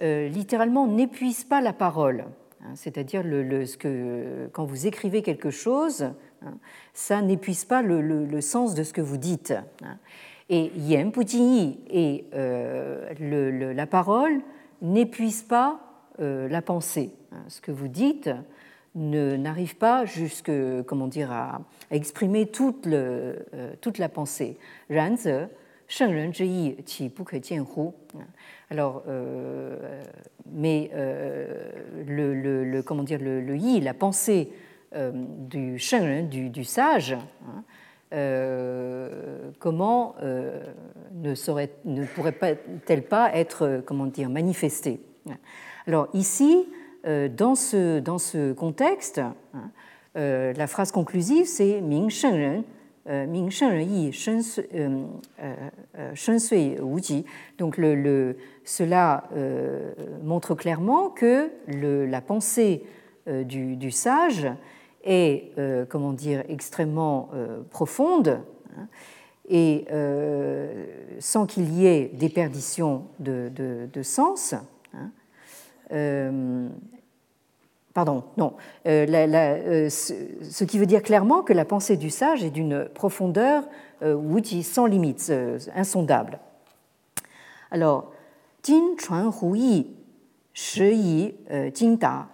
[0.00, 2.26] littéralement n'épuisent pas la parole.
[2.62, 6.10] Hein, c'est-à-dire le, ce que, quand vous écrivez quelque chose,
[6.44, 6.58] Hein.
[6.92, 9.54] Ça n'épuise pas le, sens de ce que vous dites.
[9.82, 9.98] Hein.
[10.48, 14.40] Et Yen Yi et euh, la parole
[14.80, 15.80] n'épuise pas
[16.20, 17.12] euh, la pensée.
[17.48, 18.30] Ce que vous dites
[18.94, 20.50] n'arrive pas jusque,
[20.86, 24.56] comment dire, à, exprimer toute, le, euh, toute la pensée.
[24.88, 25.28] Ranze,
[25.88, 27.90] Sheng Yi, Qi Bu Hu.
[28.70, 29.04] Alors,
[30.52, 30.90] mais
[32.06, 34.52] le, le, comment dire, le, yi, la pensée
[34.94, 37.64] euh, du shen, du, du sage, hein,
[38.14, 40.62] euh, comment euh,
[41.12, 45.00] ne, serait, ne pourrait-elle pas être comment dire, manifestée?
[45.86, 46.66] Alors ici,
[47.04, 49.70] dans ce, dans ce contexte, hein,
[50.14, 52.10] la phrase conclusive, c'est Ming
[53.08, 54.42] Ming Shen Yi Shen
[56.38, 57.00] Sui Wu
[57.58, 59.24] Donc le, cela
[60.22, 62.84] montre clairement que le, la pensée
[63.26, 64.48] du, du sage
[65.06, 68.40] est, euh, comment dire, extrêmement euh, profonde,
[68.76, 68.88] hein,
[69.48, 70.84] et euh,
[71.20, 74.54] sans qu'il y ait déperdition de, de, sens.
[74.92, 75.10] Hein,
[77.96, 78.52] Pardon, non.
[78.86, 82.44] Euh, la, la, euh, ce, ce, qui veut dire clairement que la pensée du sage
[82.44, 83.64] est d'une profondeur,
[84.02, 86.38] euh, Wuji, sans limite, euh, insondable.
[87.70, 88.12] Alors,
[88.62, 89.86] Jin Chuan Hu Yi,
[90.52, 92.28] Shi Yi euh, Jin Da,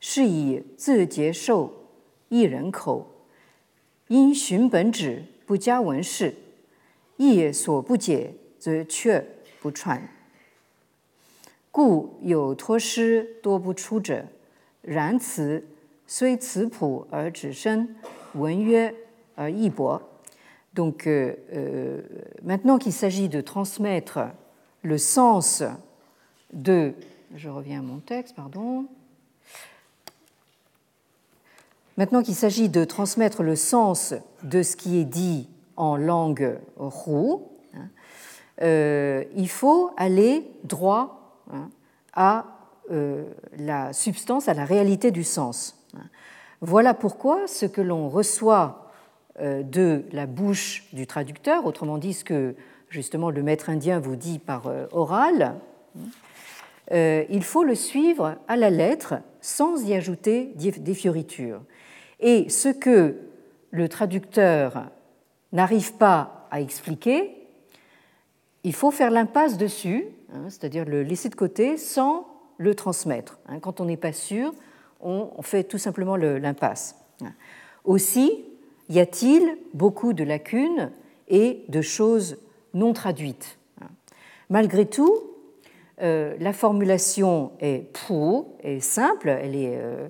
[0.00, 1.70] Shi Yi Zi Jie Shou,
[2.30, 3.04] Yi Ren Kou,
[4.08, 6.32] Yin Xun Ben Zhi, Bu Jia Wen Shi,
[7.18, 9.20] Yi So Bu Jie, Zi Que
[9.62, 10.00] Bu Chuan.
[11.74, 14.00] Gu Yu Tuo Shi Bu Chu
[14.83, 15.63] 然此
[16.07, 17.95] 虽词朴而只深，
[18.33, 18.93] 文约
[19.35, 20.01] 而意博。
[20.75, 21.09] Donc,
[22.43, 24.19] maintenant qu'il s'agit de transmettre
[24.81, 25.63] le sens
[26.53, 26.93] de,
[27.35, 28.85] je reviens à mon texte, pardon.
[31.97, 37.49] Maintenant qu'il s'agit de transmettre le sens de ce qui est dit en langue roux,
[37.73, 37.89] hein,
[38.61, 41.69] euh, il faut aller droit hein,
[42.13, 42.43] à euh,
[42.90, 45.82] la substance, à la réalité du sens.
[46.60, 48.90] Voilà pourquoi ce que l'on reçoit
[49.40, 52.54] euh, de la bouche du traducteur, autrement dit ce que
[52.88, 55.56] justement le maître indien vous dit par oral,
[56.90, 61.62] il faut le suivre à la lettre sans y ajouter des fioritures.
[62.20, 63.16] Et ce que
[63.70, 64.86] le traducteur
[65.52, 67.36] n'arrive pas à expliquer,
[68.62, 72.26] il faut faire l'impasse dessus, hein, c'est-à-dire le laisser de côté sans
[72.58, 73.38] le transmettre.
[73.48, 73.58] Hein.
[73.60, 74.52] Quand on n'est pas sûr,
[75.00, 76.96] on fait tout simplement l'impasse.
[77.84, 78.44] Aussi,
[78.88, 80.90] y a-t-il beaucoup de lacunes
[81.28, 82.38] et de choses
[82.72, 83.58] non traduites
[84.50, 85.14] Malgré tout,
[86.02, 90.08] euh, la formulation est pour, est simple, elle est euh,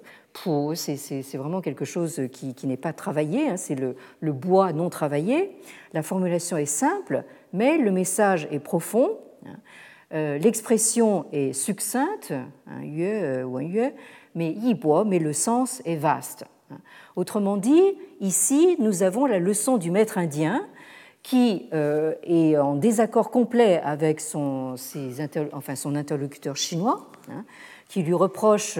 [0.74, 5.56] c'est vraiment quelque chose qui, n'est pas travaillé, hein, c'est le, bois non travaillé.
[5.92, 9.18] La formulation est simple, mais le message est profond.
[10.10, 10.38] Hein.
[10.38, 12.32] L'expression est succincte,
[12.66, 13.92] un yue ou un yue,
[14.34, 16.44] mais yibo, mais le sens est vaste.
[17.16, 20.66] Autrement dit, ici, nous avons la leçon du maître indien
[21.22, 24.74] qui est en désaccord complet avec son,
[25.52, 27.44] enfin, son interlocuteur chinois, hein,
[27.88, 28.78] qui lui reproche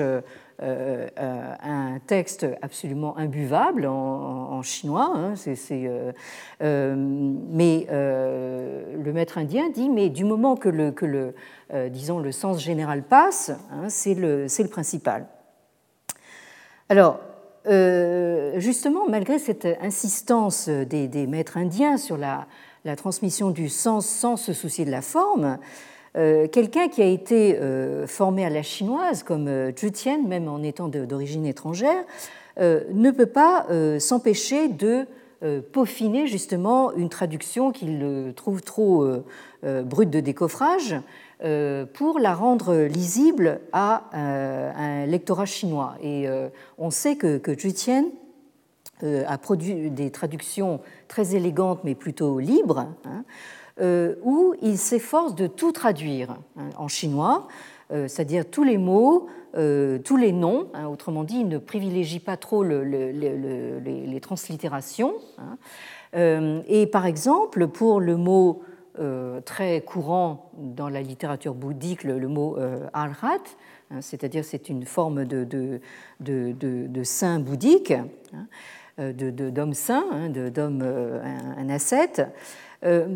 [0.62, 5.12] euh, euh, un texte absolument imbuvable en, chinois.
[5.12, 5.34] Hein,
[6.62, 11.34] euh, mais le maître indien dit mais du moment que le,
[11.90, 15.26] disons le sens général passe, hein, c'est le, le, principal.
[16.88, 17.18] Alors
[18.56, 22.46] justement, malgré cette insistance des, maîtres indiens sur la,
[22.96, 25.58] transmission du sens sans se soucier de la forme,
[26.14, 30.62] quelqu'un qui a été euh, formé à la chinoise, comme euh, Zhu Tian, même en
[30.62, 32.05] étant d'origine étrangère,
[32.57, 33.66] ne peut pas
[33.98, 35.07] s'empêcher de
[35.72, 39.05] peaufiner justement une traduction qu'il trouve trop
[39.64, 40.94] brute de décoffrage
[41.94, 45.96] pour la rendre lisible à un lectorat chinois.
[46.00, 46.29] Et
[46.79, 48.05] on sait que, Zhu Tian
[49.03, 52.87] a produit des traductions très élégantes mais plutôt libres.
[53.05, 53.24] Hein,
[53.63, 57.48] euh, où il s'efforce de tout traduire hein, en chinois,
[57.92, 60.68] euh, c'est-à-dire tous les mots, euh, tous les noms.
[60.74, 65.14] Hein, autrement dit, il ne privilégie pas trop les, translittérations.
[65.38, 66.62] Hein.
[66.66, 68.62] et par exemple, pour le mot
[69.44, 72.56] très courant dans la littérature bouddhique, le, mot
[72.92, 73.42] arhat,
[74.00, 75.80] c'est-à-dire c'est une forme de,
[77.02, 77.92] saint bouddhique,
[78.98, 82.22] d'homme saint, d'homme un ascète.
[82.85, 83.07] Euh,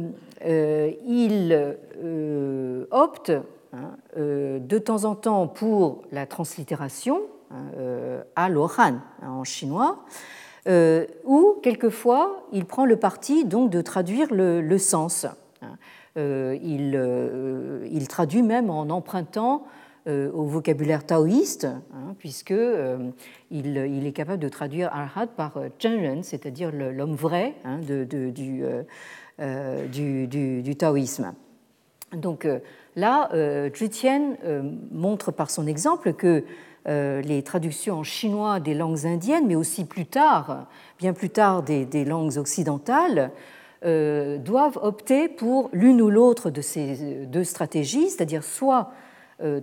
[0.45, 3.33] euh, il euh, opte
[3.73, 7.65] hein, de temps en temps pour la translittération hein,
[8.35, 10.05] à l'oran hein, en chinois,
[11.25, 15.27] ou quelquefois il prend le parti donc de traduire le, sens.
[16.17, 19.65] il, traduit même en empruntant
[20.09, 21.69] au vocabulaire taoïste,
[22.19, 22.55] puisque
[23.51, 27.55] il, est capable de traduire arhat par Zhenren, c'est-à-dire l'homme vrai
[27.87, 28.65] de, du,
[29.41, 31.33] euh, taoïsme.
[32.13, 32.59] Donc euh,
[32.97, 34.37] là, euh, Zhu Tian
[34.91, 36.45] montre par son exemple que
[36.87, 40.69] les traductions en chinois des langues indiennes, mais aussi plus tard,
[40.99, 43.31] bien plus tard des, langues occidentales,
[43.83, 48.91] doivent opter pour l'une ou l'autre de ces deux stratégies, c'est-à-dire soit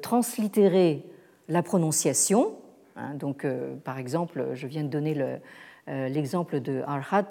[0.02, 1.06] translittérer
[1.48, 2.56] la prononciation,
[2.96, 3.46] hein, donc
[3.84, 5.40] par exemple, je viens de donner
[5.88, 7.28] l'exemple de Arhat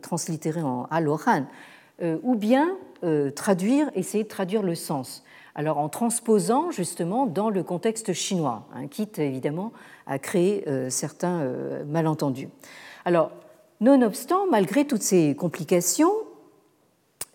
[0.00, 1.46] translittéré en Alohan,
[2.02, 5.24] euh, ou bien euh, traduire, essayer de traduire le sens.
[5.54, 9.72] Alors en transposant justement dans le contexte chinois, hein, quitte évidemment
[10.06, 11.50] à créer euh, certains
[11.86, 12.50] malentendus.
[13.06, 13.30] Alors,
[13.80, 16.12] nonobstant, malgré toutes ces complications,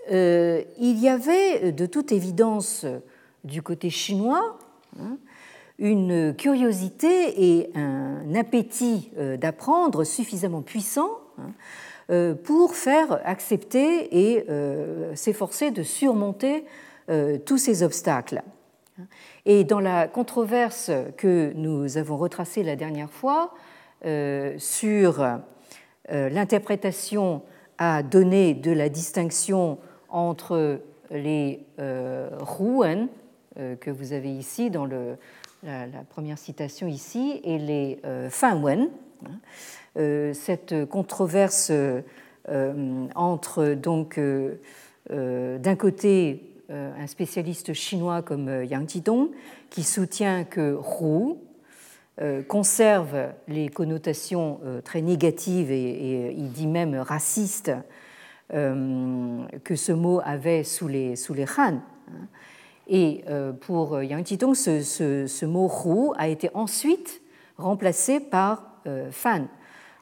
[0.09, 2.85] il y avait de toute évidence
[3.43, 4.57] du côté chinois
[5.79, 11.51] une curiosité et un appétit d'apprendre suffisamment puissant hein,
[12.11, 16.65] euh, pour faire accepter et euh, s'efforcer de surmonter
[17.09, 18.41] euh, tous ces obstacles.
[19.45, 23.53] Et dans la controverse que nous avons retracée la dernière fois
[24.57, 25.25] sur
[26.07, 27.41] l'interprétation
[27.79, 33.07] à donner de la distinction entre les Rouen,
[33.55, 35.17] que vous avez ici dans le,
[35.63, 38.89] la, première citation ici, et les Fanwen,
[39.97, 42.01] euh, cette controverse euh,
[43.13, 44.57] entre donc euh,
[45.09, 49.31] d'un côté un spécialiste chinois comme Yang Jidong
[49.69, 51.35] qui soutient que Hu
[52.47, 57.73] conserve les connotations très négatives et, il dit même racistes
[58.53, 61.81] que ce mot avait sous les, sous les Han.
[62.93, 63.23] Et
[63.61, 67.21] pour Yang Jidong, ce, mot Hu a été ensuite
[67.57, 69.47] remplacé par Fan,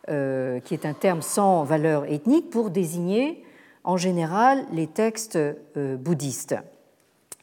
[0.09, 3.43] euh, qui est un terme sans valeur ethnique pour désigner
[3.83, 6.55] en général les textes euh, bouddhistes.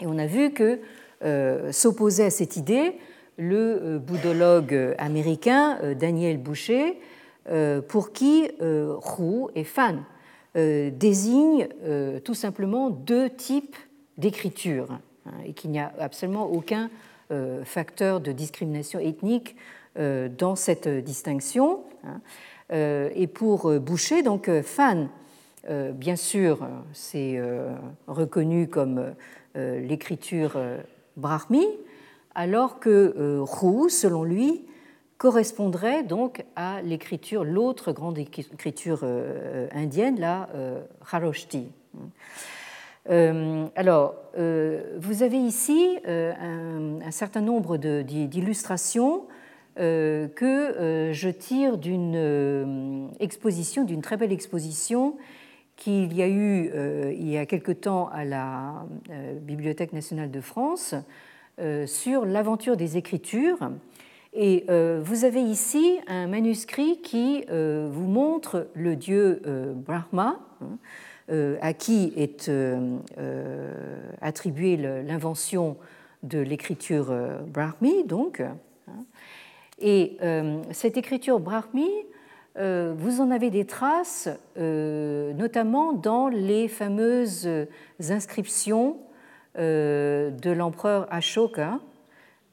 [0.01, 0.81] Et on a vu que
[1.23, 2.99] euh, s'opposait à cette idée
[3.39, 6.99] le bouddhologue américain Daniel Boucher,
[7.87, 10.03] pour qui Hu et Fan
[10.55, 11.69] désignent
[12.25, 13.77] tout simplement deux types
[14.17, 14.89] d'écriture
[15.45, 16.91] et qu'il n'y a absolument aucun
[17.65, 19.57] facteur de discrimination ethnique
[19.97, 21.81] dans cette distinction.
[22.05, 22.21] Hein.
[22.73, 25.09] Euh, et pour euh, Boucher, donc euh, Fan,
[25.95, 26.61] bien sûr,
[26.93, 27.41] c'est
[28.07, 29.15] reconnu comme
[29.57, 30.57] l'écriture
[31.17, 31.67] brahmi,
[32.37, 34.65] alors que Ru, selon lui,
[35.19, 39.05] correspondrait donc à l'écriture, l'autre grande écriture
[39.73, 40.49] indienne, la
[41.11, 41.67] Haroshti.
[43.09, 49.27] Alors, vous avez ici un, certain nombre d'illustrations
[49.77, 55.17] que je tire d'une exposition, d'une très belle exposition
[55.77, 56.71] qu'il y a eu
[57.13, 58.87] il y a quelque temps à la
[59.43, 60.95] Bibliothèque nationale de France
[61.87, 63.71] sur l'aventure des Écritures.
[64.39, 70.39] Et euh, vous avez ici un manuscrit qui euh, vous montre le dieu euh, Brahma,
[70.61, 70.77] hein,
[71.29, 72.51] à qui est
[74.21, 75.77] attribuée l'invention
[76.23, 77.13] de l'écriture
[77.47, 78.41] Brahmi, donc.
[78.41, 79.05] Hein.
[79.79, 80.19] Et
[80.71, 81.91] cette écriture Brahmi,
[82.57, 87.49] vous en avez des traces, notamment dans les fameuses
[88.09, 88.99] inscriptions
[89.57, 91.81] de l'empereur Ashoka,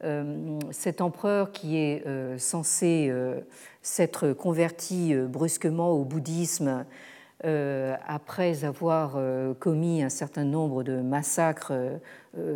[0.04, 3.40] euh, cet empereur qui est euh, censé euh,
[3.80, 6.84] s'être converti brusquement au bouddhisme
[7.44, 9.18] après avoir
[9.58, 11.72] commis un certain nombre de massacres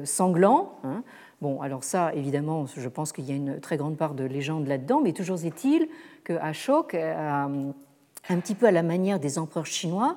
[0.04, 0.78] sanglants.
[0.84, 1.02] Hein.
[1.40, 4.66] Bon, alors ça, évidemment, je pense qu'il y a une très grande part de légende
[4.66, 5.88] là-dedans, mais toujours est-il
[6.24, 7.72] que Ashok, un
[8.28, 10.16] petit peu à la manière des empereurs chinois,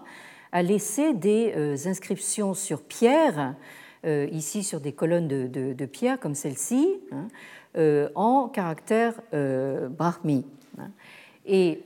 [0.51, 3.55] a laissé des inscriptions sur pierre
[4.03, 7.27] euh, ici sur des colonnes de, pierre comme celle-ci, hein,
[7.77, 10.43] euh, en caractère euh, brahmi.
[11.45, 11.83] Et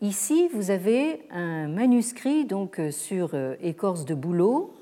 [0.00, 4.74] ici, vous avez un manuscrit donc sur écorce de bouleau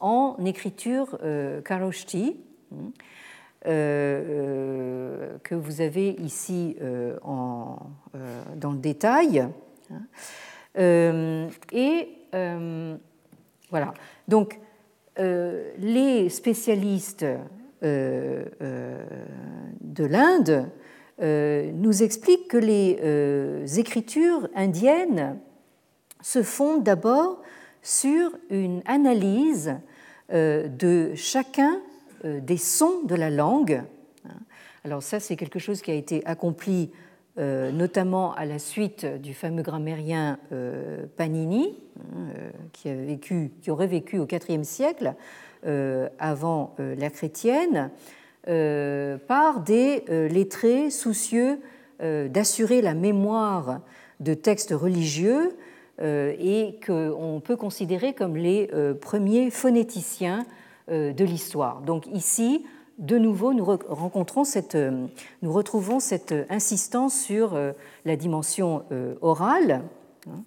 [0.00, 1.18] en écriture
[1.64, 2.36] karoshti
[2.72, 2.92] hein,
[3.64, 6.76] que vous avez ici
[7.22, 7.78] en,
[8.56, 9.48] dans le détail.
[10.76, 12.08] et
[13.70, 13.94] voilà.
[14.28, 14.58] Donc,
[15.18, 19.04] euh, les spécialistes euh, euh,
[19.80, 20.68] de l'Inde
[21.20, 25.38] nous expliquent que les écritures indiennes
[26.20, 27.40] se fondent d'abord
[27.82, 29.76] sur une analyse
[30.30, 31.80] de chacun
[32.24, 33.82] des sons de la langue.
[34.84, 36.90] Alors ça, c'est quelque chose qui a été accompli
[37.36, 43.50] euh, notamment à la suite du fameux grammairien euh, Panini, hein, euh, qui, a vécu,
[43.60, 45.14] qui aurait vécu au IVe siècle
[46.18, 47.90] avant l'ère chrétienne,
[48.46, 51.58] par des lettrés soucieux
[52.00, 53.80] d'assurer la mémoire
[54.20, 55.56] de textes religieux
[56.00, 58.68] et qu'on peut considérer comme les
[59.00, 60.44] premiers phonéticiens
[60.88, 61.80] de l'histoire.
[61.80, 62.64] Donc ici,
[62.98, 65.06] de nouveau, nous, euh,
[65.42, 67.72] nous retrouvons cette insistance sur euh,
[68.04, 69.82] la dimension euh, orale.
[70.28, 70.44] Hein.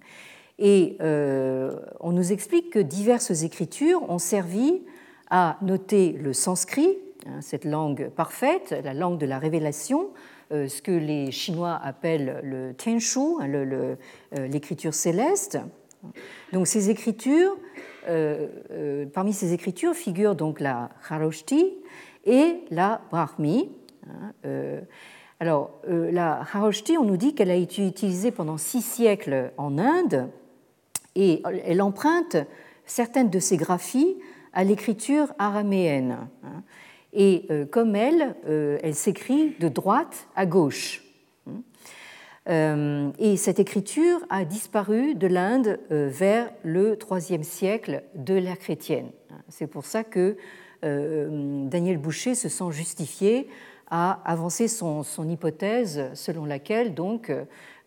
[0.58, 4.82] Et on nous explique que diverses écritures ont servi
[5.30, 6.98] à noter le sanskrit,
[7.40, 10.10] cette langue parfaite, la langue de la révélation,
[10.50, 13.96] ce que les Chinois appellent le Tianshu, hein,
[14.48, 15.58] l'écriture céleste.
[16.52, 17.56] Donc ces écritures,
[19.12, 21.76] parmi ces écritures figure donc la Haroshti,
[22.28, 23.70] et la Brahmi.
[24.06, 24.80] Hein, euh,
[25.40, 29.78] alors, euh, la Haroshti, on nous dit qu'elle a été utilisée pendant six siècles en
[29.78, 30.28] Inde
[31.14, 32.36] et elle emprunte
[32.84, 34.16] certaines de ses graphies
[34.52, 36.28] à l'écriture araméenne.
[37.12, 41.02] Et euh, comme elle, elle s'écrit de droite à gauche.
[41.46, 43.12] Hein.
[43.18, 49.10] Et cette écriture a disparu de l'Inde vers le IIIe siècle de l'ère chrétienne.
[49.48, 50.36] C'est pour ça que
[50.84, 53.48] euh, Daniel Boucher se sent justifié
[53.90, 57.32] à avancer son, hypothèse selon laquelle donc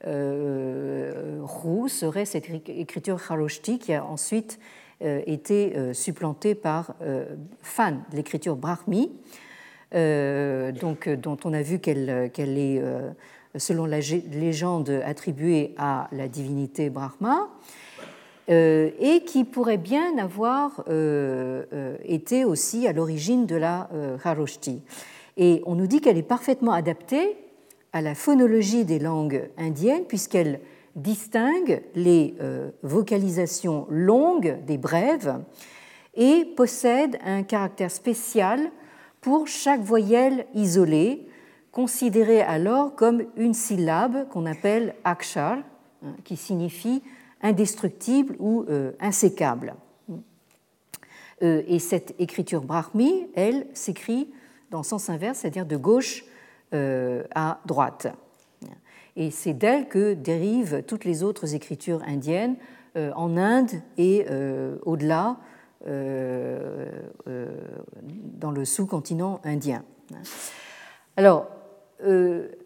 [0.08, 6.96] euh, Roux serait cette écriture Kharoshti qui a ensuite euh, été supplantée par
[7.62, 9.12] Fan, l'écriture Brahmi,
[9.94, 12.82] donc, dont on a vu qu'elle est,
[13.56, 17.50] selon la légende, attribuée à la divinité Brahma.
[18.52, 23.88] Euh, et qui pourrait bien avoir euh, euh, été aussi à l'origine de la
[24.24, 24.82] Haroshti.
[25.38, 27.38] Et on nous dit qu'elle est parfaitement adaptée
[27.94, 30.60] à la phonologie des langues indiennes puisqu'elle
[30.96, 32.36] distingue les
[32.84, 35.42] vocalisations longues des brèves
[36.16, 38.72] et possède un caractère spécial
[39.22, 41.28] pour chaque voyelle isolée,
[41.72, 45.60] considérée alors comme une syllabe qu'on appelle akshar,
[46.04, 47.02] hein, qui signifie
[47.42, 49.76] indestructible ou euh, insécable.
[51.44, 54.32] Euh, et cette écriture brahmi, elle, s'écrit
[54.70, 56.26] dans le sens inverse, c'est-à-dire de gauche
[56.74, 58.08] euh, à droite.
[59.16, 62.56] Et c'est d'elle que dérivent toutes les autres écritures indiennes
[62.96, 64.26] en Inde et
[64.84, 65.38] au-delà
[67.26, 69.84] dans le sous-continent indien.
[71.18, 71.48] Alors,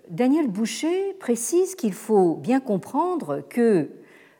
[0.10, 3.90] Daniel Boucher précise qu'il faut bien comprendre que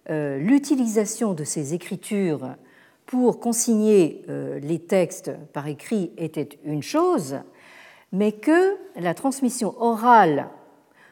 [0.10, 2.56] euh, l'utilisation de ces écritures
[3.06, 7.38] pour consigner les textes par écrit était une chose,
[8.12, 10.50] mais que la transmission orale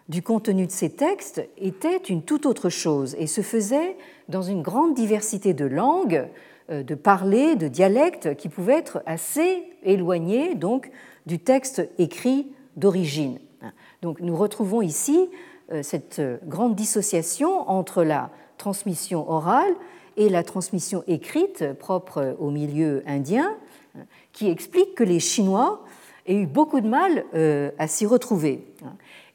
[0.09, 3.97] du contenu de ces textes était une toute autre chose et se faisait
[4.29, 6.27] dans une grande diversité de langues,
[6.69, 10.91] euh, de parler, de dialectes qui pouvaient être assez éloignés donc
[11.25, 13.39] du texte écrit d'origine.
[14.01, 15.29] Donc nous retrouvons ici
[15.71, 19.73] euh, cette grande dissociation entre la transmission orale
[20.17, 23.55] et la transmission écrite propre au milieu indien,
[24.31, 25.83] qui explique que les Chinois
[26.25, 28.65] aient eu beaucoup de mal euh, à s'y retrouver.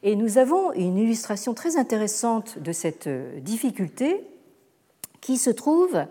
[0.01, 4.23] Et nous avons une illustration très intéressante de cette euh, difficulté
[5.19, 6.05] qui se trouve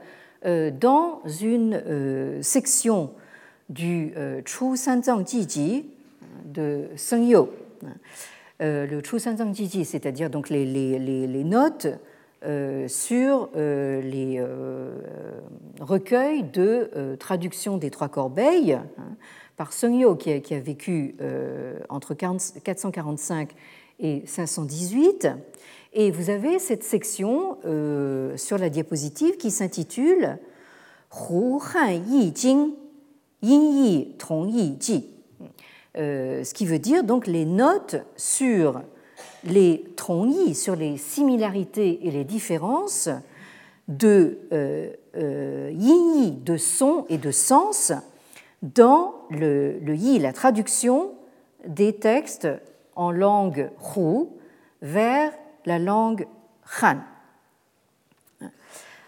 [0.45, 3.13] euh, dans une euh, section
[3.71, 4.15] du
[4.47, 5.85] Chu Sanzang Jiji
[6.47, 7.51] de Seng Yo.
[8.61, 11.87] Le Chu Sanzang Jiji, c'est-à-dire donc les, notes
[12.87, 14.43] sur les
[15.81, 19.17] recueils de traduction des Trois Corbeilles hein,
[19.59, 21.15] par Seng Yo, qui a, qui a vécu
[21.91, 23.55] entre 445
[23.99, 25.29] et 518.
[25.93, 30.39] Et vous avez cette section euh, sur la diapositive qui s'intitule
[31.13, 32.71] Hu Han Yi Jing
[33.43, 35.11] Yin Yi Tong Yi Ji.
[35.97, 38.83] Euh, ce qui veut dire donc les notes sur
[39.45, 43.09] les yi, sur les similarités et les différences
[43.89, 47.93] de euh, euh yi, de son et de sens,
[48.63, 51.13] dans le yi, la traduction
[51.67, 52.49] des textes
[52.99, 54.27] en langue Hu
[54.83, 55.33] vers
[55.65, 56.27] la langue
[56.83, 56.99] Han.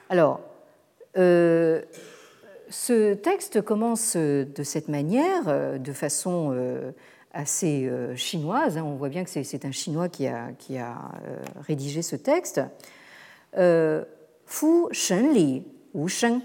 [0.09, 0.41] Alors,
[1.19, 1.83] euh,
[2.71, 6.93] ce texte commence de cette manière, euh, de façon euh,
[7.33, 8.79] assez chinoise.
[8.79, 8.85] Hein.
[8.85, 10.97] On voit bien que c'est un Chinois qui a, qui a
[11.67, 12.61] rédigé ce texte.
[14.47, 15.65] Fu Shen Li
[15.95, 16.41] Wu Sheng.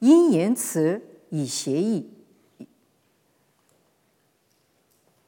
[0.00, 0.54] Yin Yan
[1.32, 2.15] Yi Xie Yi.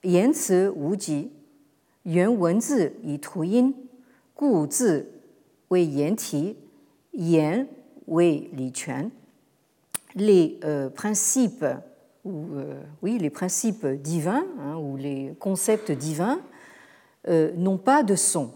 [0.08, 1.32] 言辞无极，
[2.04, 3.74] 原文字以图音，
[4.34, 5.10] 故字
[5.70, 6.58] 为言题，
[7.12, 7.68] 言
[8.06, 9.12] 为理权。
[10.16, 10.60] Les
[10.96, 11.66] principes
[12.24, 12.46] ou
[13.02, 16.40] oui les principes divins hein, ou les concepts divins
[17.28, 18.52] euh, n'ont pas de son.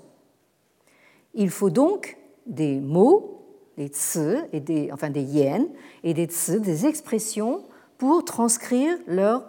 [1.34, 3.41] Il faut donc des mots,
[3.76, 5.68] des tsi et des enfin des yen
[6.03, 7.64] et des tsi, des expressions
[7.97, 9.43] pour transcrire leur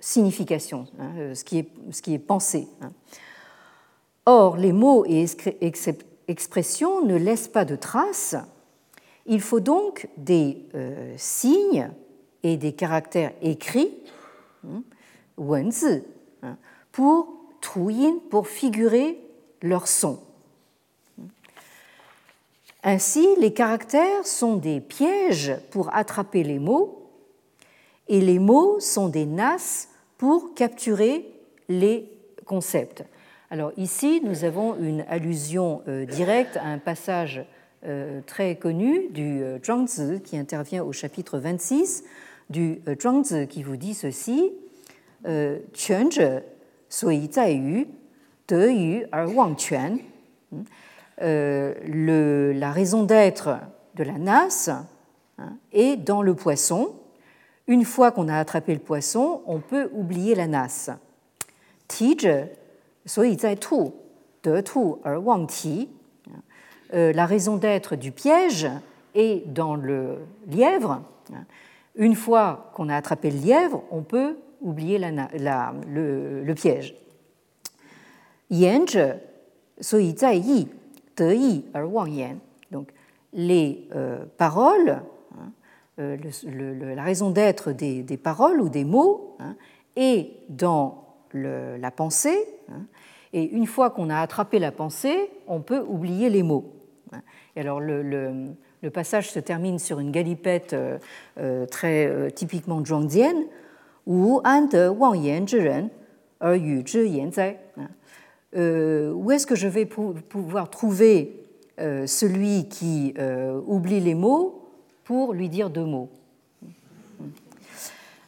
[0.00, 2.68] signification, hein, euh, ce, qui est, ce qui est pensé.
[2.80, 2.92] Hein.
[4.26, 5.26] Or, les mots et
[6.28, 8.36] expressions ne laissent pas de traces.
[9.26, 11.90] Il faut donc des euh, signes
[12.42, 13.92] et des caractères écrits,
[14.66, 14.82] hein,
[15.36, 16.02] wenzi,
[16.92, 17.28] pour
[17.60, 19.18] trouyin, pour figurer
[19.62, 20.18] leur son.
[22.82, 27.00] Ainsi, les caractères sont des pièges pour attraper les mots,
[28.08, 29.89] et les mots sont des nasses
[30.20, 31.24] pour capturer
[31.70, 32.12] les
[32.44, 33.04] concepts.
[33.48, 37.42] Alors ici, nous avons une allusion euh, directe à un passage
[37.86, 42.04] euh, très connu du euh, Zhuangzi qui intervient au chapitre 26
[42.50, 44.52] du Zhuangzi qui vous dit ceci
[49.56, 49.96] quan.
[51.18, 53.58] La raison d'être
[53.94, 54.68] de la nasse
[55.38, 56.94] hein, est dans le poisson,
[57.70, 60.90] une fois qu'on a attrapé le poisson, on peut oublier la nasse.
[66.92, 68.68] Euh, la raison d'être du piège
[69.14, 70.18] est dans le
[70.48, 71.00] lièvre.
[71.94, 76.96] Une fois qu'on a attrapé le lièvre, on peut oublier le, piège.
[82.72, 82.88] Donc,
[83.32, 85.00] les euh, paroles
[85.98, 86.16] euh,
[86.94, 89.56] la raison d'être des, paroles ou des mots hein,
[89.96, 92.38] est dans la pensée.
[92.70, 92.86] Hein,
[93.32, 96.72] et une fois qu'on a attrapé la pensée, on peut oublier les mots.
[97.12, 97.22] Hein.
[97.56, 98.54] Et alors le,
[98.92, 100.98] passage se termine sur une galipette euh,
[101.38, 103.44] euh, très typiquement zhuangzian,
[104.06, 105.44] où wang yan
[106.40, 107.58] er yu yan zai.
[108.54, 111.44] Où est-ce que je vais pouvoir trouver
[111.78, 113.14] celui qui
[113.66, 114.59] oublie les mots?
[115.10, 116.08] Pour lui dire deux mots.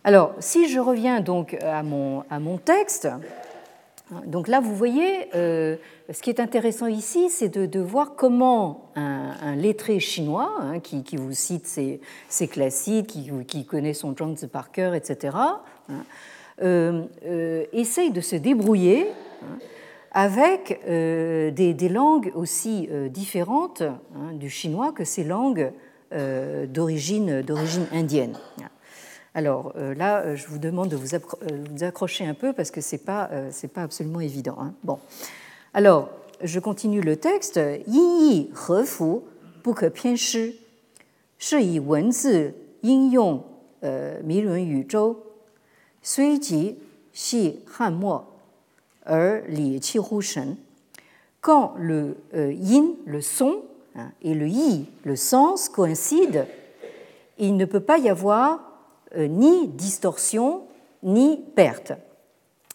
[0.03, 3.09] Alors, si je reviens donc à mon, à mon texte,
[4.27, 5.77] donc là, vous voyez, euh,
[6.13, 11.17] ce qui est intéressant ici, c'est de, voir comment un, lettré chinois, hein, qui, qui,
[11.17, 15.61] vous cite ses, ses classiques, qui, qui, connaît son Zhuangzi par cœur, etc., hein,
[16.63, 19.07] euh, euh, essaye de se débrouiller
[19.45, 19.59] hein,
[20.11, 23.85] avec des, langues aussi différentes
[24.33, 25.71] du chinois que ces langues
[26.69, 27.43] d'origine
[27.93, 28.37] indienne.
[29.35, 31.15] Alors là, je vous demande de vous,
[31.85, 33.31] accrocher un peu parce que ce n'est pas,
[33.73, 34.57] pas absolument évident.
[34.61, 34.75] Hein.
[34.85, 34.99] Bon.
[35.75, 36.11] Alors,
[36.43, 37.59] je continue le texte.
[37.87, 39.21] Yin yi fu,
[39.65, 40.57] bu ke pian shi,
[41.39, 42.51] shi yi wen zi
[42.83, 43.43] yin yong
[44.25, 45.17] mi run yu zhou,
[46.03, 46.77] sui ji
[47.15, 48.25] xi han mo,
[49.07, 50.57] er li qi hu shen.
[51.41, 53.63] Quand le yin, le son,
[54.23, 56.47] et le yi, le sens, coïncident,
[57.39, 58.61] il ne peut pas y avoir
[59.17, 60.63] ni distorsion
[61.03, 61.93] ni perte.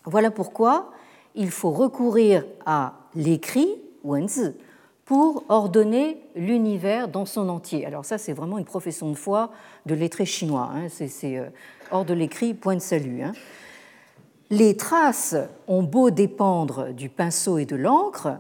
[0.06, 0.92] Voilà pourquoi
[1.36, 3.70] il faut recourir à l'écrit,
[4.04, 4.54] wenzi,
[5.06, 7.86] pour ordonner l'univers dans son entier.
[7.86, 9.52] Alors ça, c'est vraiment une profession de foi
[9.86, 10.70] de lettré chinois.
[10.74, 10.88] Hein.
[10.90, 11.46] C'est euh,
[11.92, 13.22] hors de l'écrit, point de salut.
[13.24, 13.32] Hein.
[14.50, 15.36] Les traces
[15.68, 18.38] ont beau dépendre du pinceau et de l'encre,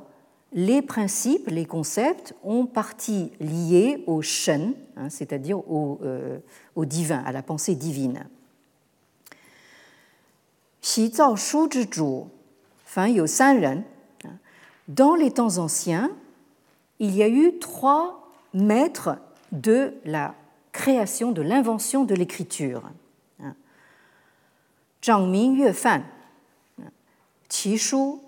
[0.53, 6.39] les principes, les concepts ont partie liée au shen, hein, c'est-à-dire au, euh,
[6.75, 8.27] au, divin, à la pensée divine.
[10.81, 11.67] Zhao Zhu
[14.87, 16.11] dans les temps anciens,
[16.99, 19.17] il y a eu trois maîtres
[19.51, 20.33] de la
[20.71, 22.83] création, de l'invention de l'écriture.
[25.03, 26.03] Zhang Ming Fan,
[27.49, 28.19] Qi Shu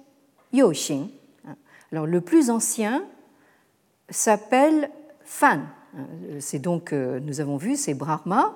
[0.53, 1.09] Xing.
[1.92, 3.04] Alors le plus ancien
[4.10, 4.90] s'appelle
[5.24, 5.68] Fan.
[6.40, 8.56] C'est donc, euh, nous avons vu, c'est Brahma.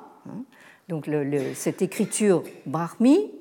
[0.90, 1.10] Donc
[1.56, 3.32] cette écriture Brahmi,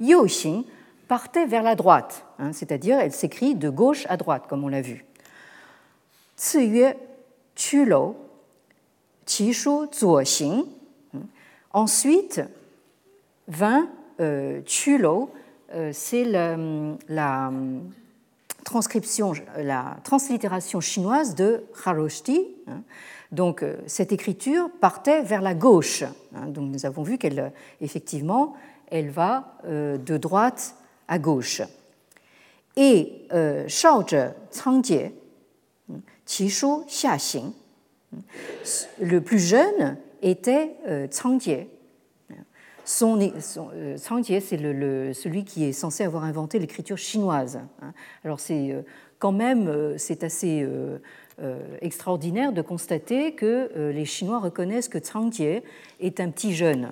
[0.00, 0.64] Xing,
[1.08, 4.80] partait vers la droite, hein, c'est-à-dire elle s'écrit de gauche à droite, comme on l'a
[4.80, 5.04] vu.
[11.72, 12.40] Ensuite
[13.48, 13.88] vint
[14.20, 14.60] euh,
[15.74, 17.50] euh, c'est la,
[18.64, 22.46] transcription, la translittération chinoise de Haroshti.
[22.68, 22.82] Hein.
[23.30, 26.04] Donc euh, cette écriture partait vers la gauche.
[26.34, 26.46] Hein.
[26.48, 28.54] donc nous avons vu qu'elle, effectivement,
[28.90, 30.74] elle va de droite
[31.08, 31.62] à gauche.
[32.76, 34.32] Et euh, Shao Zhe
[34.62, 35.12] Cangjie,
[36.24, 37.52] Qi Shu Xia Xing,
[39.00, 41.66] le plus jeune était euh, Cangjie.
[42.84, 47.60] Son, son euh, c'est celui qui est censé avoir inventé l'écriture chinoise.
[47.80, 47.92] Hein.
[48.24, 48.82] Alors c'est euh,
[49.18, 50.66] quand même euh, c'est assez
[51.80, 55.62] extraordinaire de constater que les Chinois reconnaissent que Cangjie
[55.98, 56.90] est un petit jeune.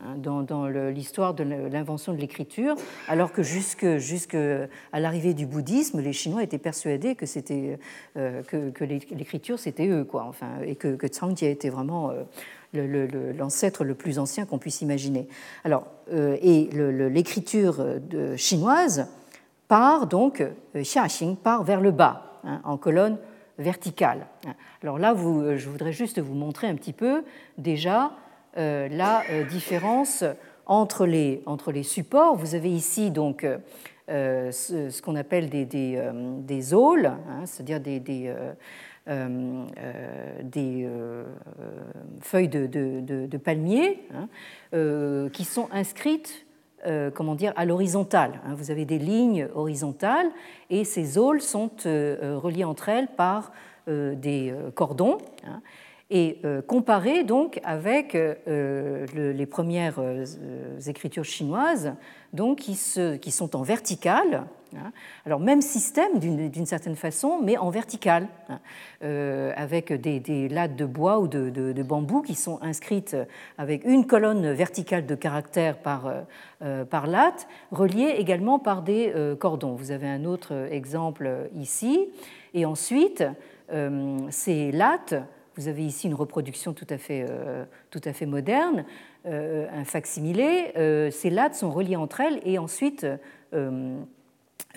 [0.00, 2.76] Hein, dans, l'histoire de l'invention de l'écriture,
[3.08, 3.84] alors que jusque,
[4.92, 7.80] à l'arrivée du bouddhisme, les Chinois étaient persuadés que, c'était,
[8.14, 12.12] que, l'écriture c'était eux, quoi, enfin, et que, que Zhangji était vraiment
[12.74, 15.28] l'ancêtre le, plus ancien qu'on puisse imaginer.
[15.64, 16.68] Alors, euh, et
[17.10, 17.84] l'écriture
[18.36, 19.08] chinoise
[19.68, 20.42] part donc,
[20.74, 23.18] Xiaxing part vers le bas, hein, en colonne
[23.58, 24.26] verticale.
[24.82, 27.24] Alors là, vous, je voudrais juste vous montrer un petit peu
[27.58, 28.12] déjà
[28.56, 30.24] euh, la euh, différence
[30.66, 32.34] entre les, entre les supports.
[32.34, 38.34] Vous avez ici donc euh, ce, qu'on appelle des aules, hein, c'est-à-dire des, des,
[39.08, 40.88] des
[42.20, 44.28] feuilles de, palmier hein,
[45.32, 46.46] qui sont inscrites
[47.14, 48.40] comment dire, à l'horizontale.
[48.46, 48.54] Hein.
[48.54, 50.28] Vous avez des lignes horizontales
[50.70, 53.52] et ces aules sont reliées entre elles par
[53.86, 55.18] des cordons
[56.10, 60.24] et euh, comparer donc avec euh, les premières euh,
[60.86, 61.94] écritures chinoises
[62.32, 64.46] donc, qui sont en verticale.
[64.76, 64.92] Hein.
[65.26, 68.60] Alors même système d'une certaine façon, mais en verticale, hein,
[69.56, 73.16] avec des, lattes de bois ou de, bambou qui sont inscrites
[73.56, 76.12] avec une colonne verticale de caractères par,
[76.90, 79.74] par latte, reliées également par des cordons.
[79.74, 82.08] Vous avez un autre exemple ici.
[82.54, 83.24] Et ensuite,
[84.30, 85.14] ces lattes
[85.58, 88.84] vous avez ici une reproduction tout à fait, euh, tout à fait moderne,
[89.26, 90.70] euh, un facsimilé.
[90.76, 93.04] Euh, ces lattes sont reliées entre elles et ensuite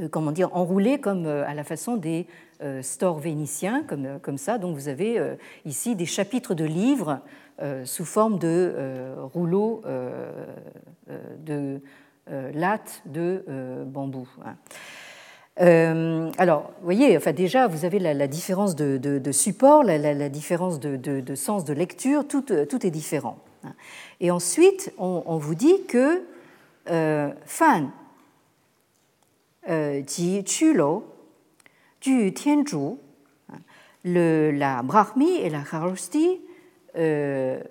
[0.10, 2.28] comment dire, enroulées comme à la façon des
[2.82, 4.58] stores vénitiens, comme, comme ça.
[4.58, 5.20] Donc vous avez
[5.66, 7.20] ici des chapitres de livres
[7.84, 9.82] sous forme de rouleaux
[11.46, 11.82] de
[12.54, 13.44] lattes de
[13.86, 14.28] bambou.
[14.46, 14.56] Hein.
[15.60, 21.36] Euh, alors, vous voyez, enfin déjà, vous avez la, différence de, support, la, différence de,
[21.36, 23.38] sens de lecture, tout, tout, est différent.
[24.20, 26.24] Et ensuite, on, vous dit que
[26.90, 27.92] euh, fan
[29.70, 31.06] euh, ji chulo
[32.02, 32.34] du
[34.04, 36.42] la brahmi et la kharosti
[36.98, 37.62] euh,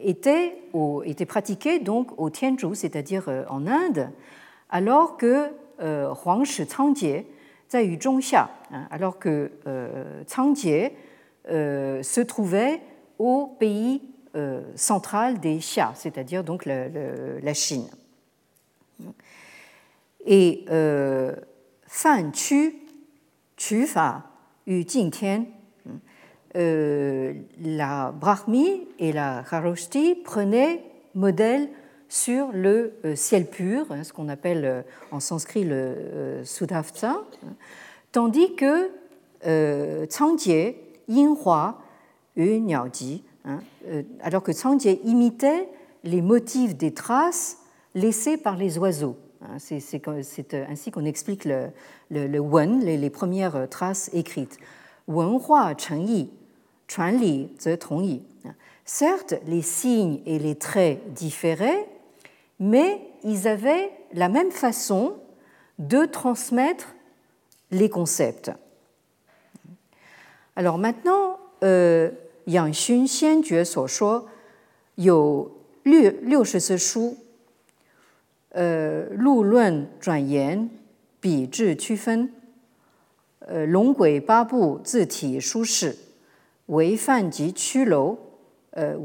[0.00, 0.56] étaient,
[1.26, 4.10] pratiquées donc au tianzhu, c'est-à-dire en Inde,
[4.70, 5.50] alors que
[5.80, 7.24] euh, Huang Shi Cangjie
[8.90, 10.90] alors que euh, Cangjie
[11.48, 12.80] euh, se trouvait
[13.18, 14.02] au pays
[14.76, 17.86] central des Xia, c'est-à-dire donc la, Chine.
[20.26, 20.64] Et
[21.86, 22.74] Fan Chu,
[23.56, 24.24] Chu Fa,
[24.66, 25.46] Yu Jingtian,
[26.54, 31.68] la Brahmi et la Kharoshti prenaient modèle
[32.12, 37.22] sur le euh, ciel pur, hein, ce qu'on appelle euh, en sanskrit le euh, Sudhavtsa,
[38.12, 38.90] tandis que
[40.08, 40.76] Changjie,
[41.08, 41.80] Yinhua
[42.36, 43.58] et Niaoji, hein,
[44.20, 45.68] alors que Changjie imitait
[46.04, 47.58] les motifs des traces
[47.96, 49.16] laissées par les oiseaux.
[49.41, 51.69] Hein, c'est ainsi qu'on explique le,
[52.09, 54.57] le, Wen, les, premières traces écrites.
[55.07, 56.29] Wenhua Chengyi,
[56.87, 58.23] Chuanli Ze Tongyi.
[58.85, 61.87] Certes, les signes et les traits différaient,
[62.59, 65.13] mais ils avaient la même façon
[65.77, 66.95] de transmettre
[67.71, 68.51] les concepts.
[70.55, 72.09] Alors maintenant, euh,
[72.47, 74.27] Yang Xun Xianjue 所说
[74.95, 75.51] 有
[75.83, 77.17] 六六十四书，
[78.51, 80.69] 呃，路论转言
[81.19, 82.31] 笔致区分，
[83.39, 85.95] 呃，龙轨八部字体书式，
[86.67, 88.17] 为范及曲楼，
[88.73, 88.97] euh,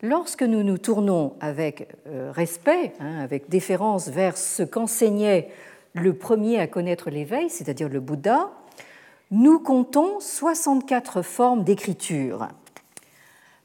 [0.00, 5.50] Lorsque nous nous tournons avec euh, respect, hein, avec déférence vers ce qu'enseignait
[5.92, 8.52] le premier à connaître l'éveil, c'est-à-dire le Bouddha,
[9.32, 12.46] nous comptons 64 formes d'écriture,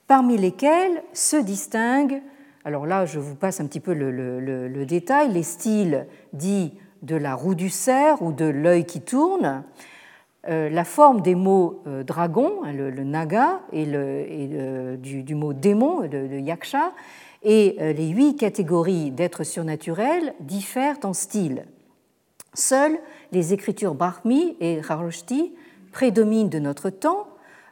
[0.09, 2.20] parmi lesquelles se distinguent,
[2.64, 7.34] alors là je vous passe un petit peu le détail, les styles dits de la
[7.34, 9.62] roue du cerf ou de l'œil qui tourne,
[10.48, 16.06] euh, la forme des mots euh, dragon, hein, le, naga, et, le, du, mot démon,
[16.06, 16.92] de, yaksha,
[17.42, 21.66] et euh, les huit catégories d'êtres surnaturels diffèrent en style.
[22.54, 22.98] Seules
[23.32, 25.52] les écritures Brahmi et Haroshti
[25.92, 27.26] prédominent de notre temps.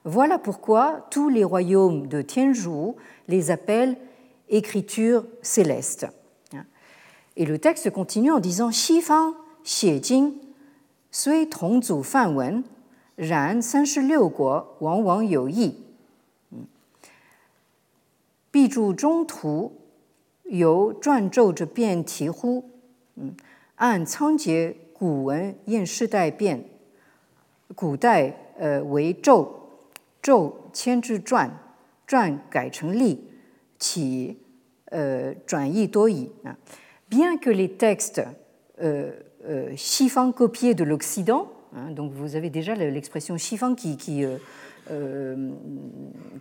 [0.06, 2.94] Voilà pourquoi tous les royaumes de Tianzhu
[3.26, 3.96] les appellent
[4.48, 6.06] écritures célestes.
[7.36, 9.34] Et le texte continue en disant Xi Fang
[9.64, 10.32] Xie Jing,
[11.10, 12.62] Sui Tongzu Fan Wen,
[13.18, 15.74] Ran San Liu Guo Wang Wang You Yi.
[18.52, 19.72] Bi Zhu Zhong Tu,
[20.48, 22.62] Yu Zhuan Zhou Zhe Bian Ti Hu,
[23.76, 26.62] An Cang Jie Gu Wen Yan Shi Dai Bian,
[27.74, 29.65] Gu Dai eh, Wei Zhou.
[30.25, 31.51] 为咒，咒迁至传，
[32.05, 33.19] 传改成历，
[33.79, 34.37] 起
[34.85, 36.57] 呃转译多矣啊。
[37.09, 38.25] Bien que les textes
[38.81, 39.11] euh
[39.43, 41.51] Euh, Shifang copié de l'Occident.
[41.75, 44.37] Hein, donc vous avez déjà l'expression Shifang qui, qui, euh,
[44.91, 45.49] euh,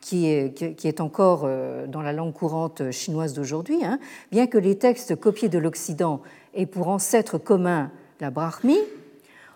[0.02, 1.48] qui, est, qui, est, encore
[1.88, 3.82] dans la langue courante chinoise d'aujourd'hui.
[3.82, 3.98] Hein.
[4.30, 6.20] Bien que les textes copiés de l'Occident
[6.52, 7.90] aient pour ancêtre commun
[8.20, 8.76] la Brahmi,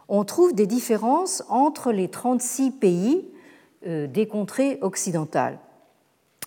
[0.08, 3.28] on trouve des différences entre les 36 pays
[3.85, 5.57] des contrées occidentales.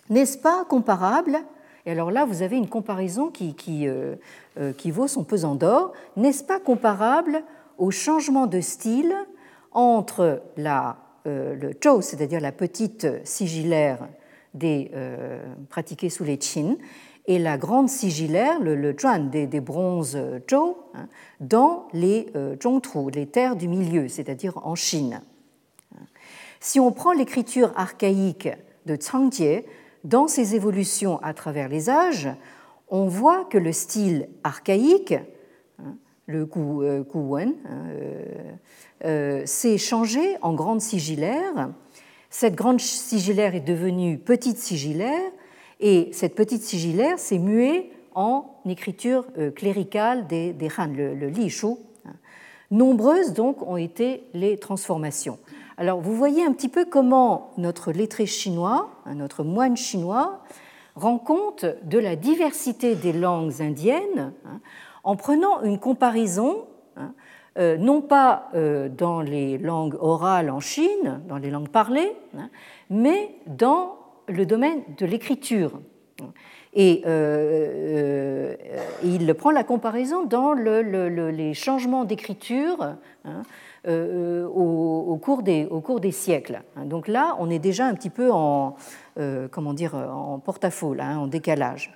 [0.09, 1.39] N'est-ce pas comparable?
[1.85, 4.15] Et alors là, vous avez une comparaison euh,
[4.57, 5.93] euh, qui vaut son pesant d'or.
[6.15, 7.43] N'est-ce pas comparable
[7.77, 9.13] au changement de style
[9.71, 13.99] entre la, euh, le zhou, c'est-à-dire la petite sigillaire
[15.69, 16.75] pratiquée sous les Qin,
[17.25, 18.95] et la grande sigillaire, le, le
[19.31, 21.07] des, bronzes zhou, hein,
[21.39, 22.31] dans les
[22.61, 25.21] zhongtu, les terres du milieu, c'est-à-dire en Chine?
[26.63, 28.47] Si on prend l'écriture archaïque
[28.85, 29.63] de Changjie,
[30.05, 32.29] dans ces évolutions à travers les âges,
[32.87, 37.03] on voit que le style archaïque, hein, le euh,
[37.37, 38.23] hein, euh,
[39.03, 41.69] euh, s'est changé en grande sigillaire.
[42.29, 45.31] Cette grande sigillaire est devenue petite sigillaire
[45.81, 51.49] et cette petite sigillaire s'est muée en écriture cléricale des, des Han, le, le Li
[51.49, 51.75] Shu.
[52.05, 52.13] Hein.
[52.71, 55.39] Nombreuses donc ont été les transformations.
[55.77, 60.43] Alors vous voyez un petit peu comment notre lettré chinois, hein, notre moine chinois,
[60.95, 64.59] rend compte de la diversité des langues indiennes hein,
[65.03, 66.65] en prenant une comparaison,
[66.95, 67.13] hein,
[67.57, 72.15] euh, non pas euh, dans les langues orales en Chine, dans les langues parlées,
[72.89, 73.97] mais dans
[74.27, 75.79] le domaine de l'écriture.
[76.75, 78.55] Et euh,
[79.03, 82.95] il prend la comparaison dans les changements d'écriture
[83.85, 86.61] euh, au, cours des, au cours des siècles.
[86.85, 88.75] Donc là, on est déjà un petit peu en,
[89.19, 91.93] euh, comment dire, en porte-à-faux, hein, en décalage.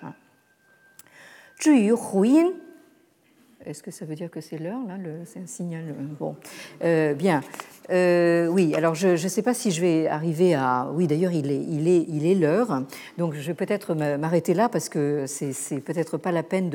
[3.68, 4.96] Est-ce que ça veut dire que c'est l'heure là
[5.26, 5.84] C'est un signal.
[5.90, 7.42] Euh, bon, bien.
[7.90, 10.90] Euh, oui, alors je ne sais pas si je vais arriver à.
[10.94, 12.84] Oui, d'ailleurs, il est, il est, il est l'heure.
[13.18, 16.70] Donc, je vais peut-être m'arrêter là parce que c'est peut-être pas la peine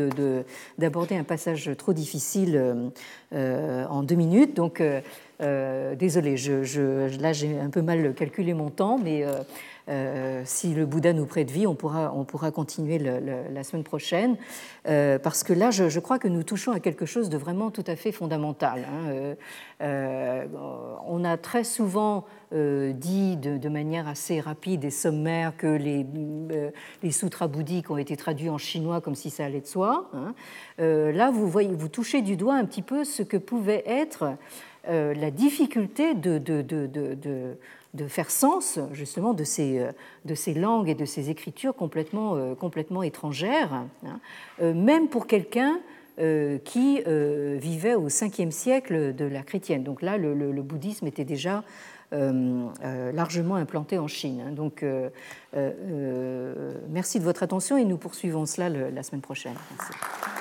[0.79, 2.91] d'aborder de, un passage trop difficile
[3.35, 4.55] euh, en deux minutes.
[4.55, 4.83] Donc,
[5.41, 9.25] désolé, je, là j'ai un peu mal calculé mon temps, mais
[9.89, 14.37] euh, si le Bouddha nous prête vie, on pourra, on pourra continuer la semaine prochaine,
[14.89, 17.85] euh, parce que là, je, crois que nous touchons à quelque chose de vraiment tout
[17.87, 18.87] à fait fondamental.
[18.89, 19.35] Hein.
[19.83, 20.47] Euh,
[21.07, 26.05] on a très souvent dit de, manière assez rapide et sommaire que les,
[27.03, 30.11] les sutras bouddhiques ont été traduits en chinois comme si ça allait de soi.
[30.13, 30.35] Hein.
[30.79, 34.37] là, vous, voyez, vous touchez du doigt un petit peu ce que pouvait être
[34.87, 37.57] la difficulté de, de, de
[37.95, 39.93] de faire sens justement de ces, euh,
[40.25, 43.89] de ces langues et de ces écritures complètement, euh, complètement étrangères, hein.
[44.61, 45.81] euh, même pour quelqu'un
[46.65, 49.83] qui vivait au 5e siècle de la chrétienne.
[49.83, 51.65] Donc là, le, bouddhisme était déjà
[52.13, 54.45] largement implanté en Chine.
[54.47, 54.53] Hein.
[54.53, 54.85] Donc
[56.91, 59.55] merci de votre attention et nous poursuivons cela la semaine prochaine.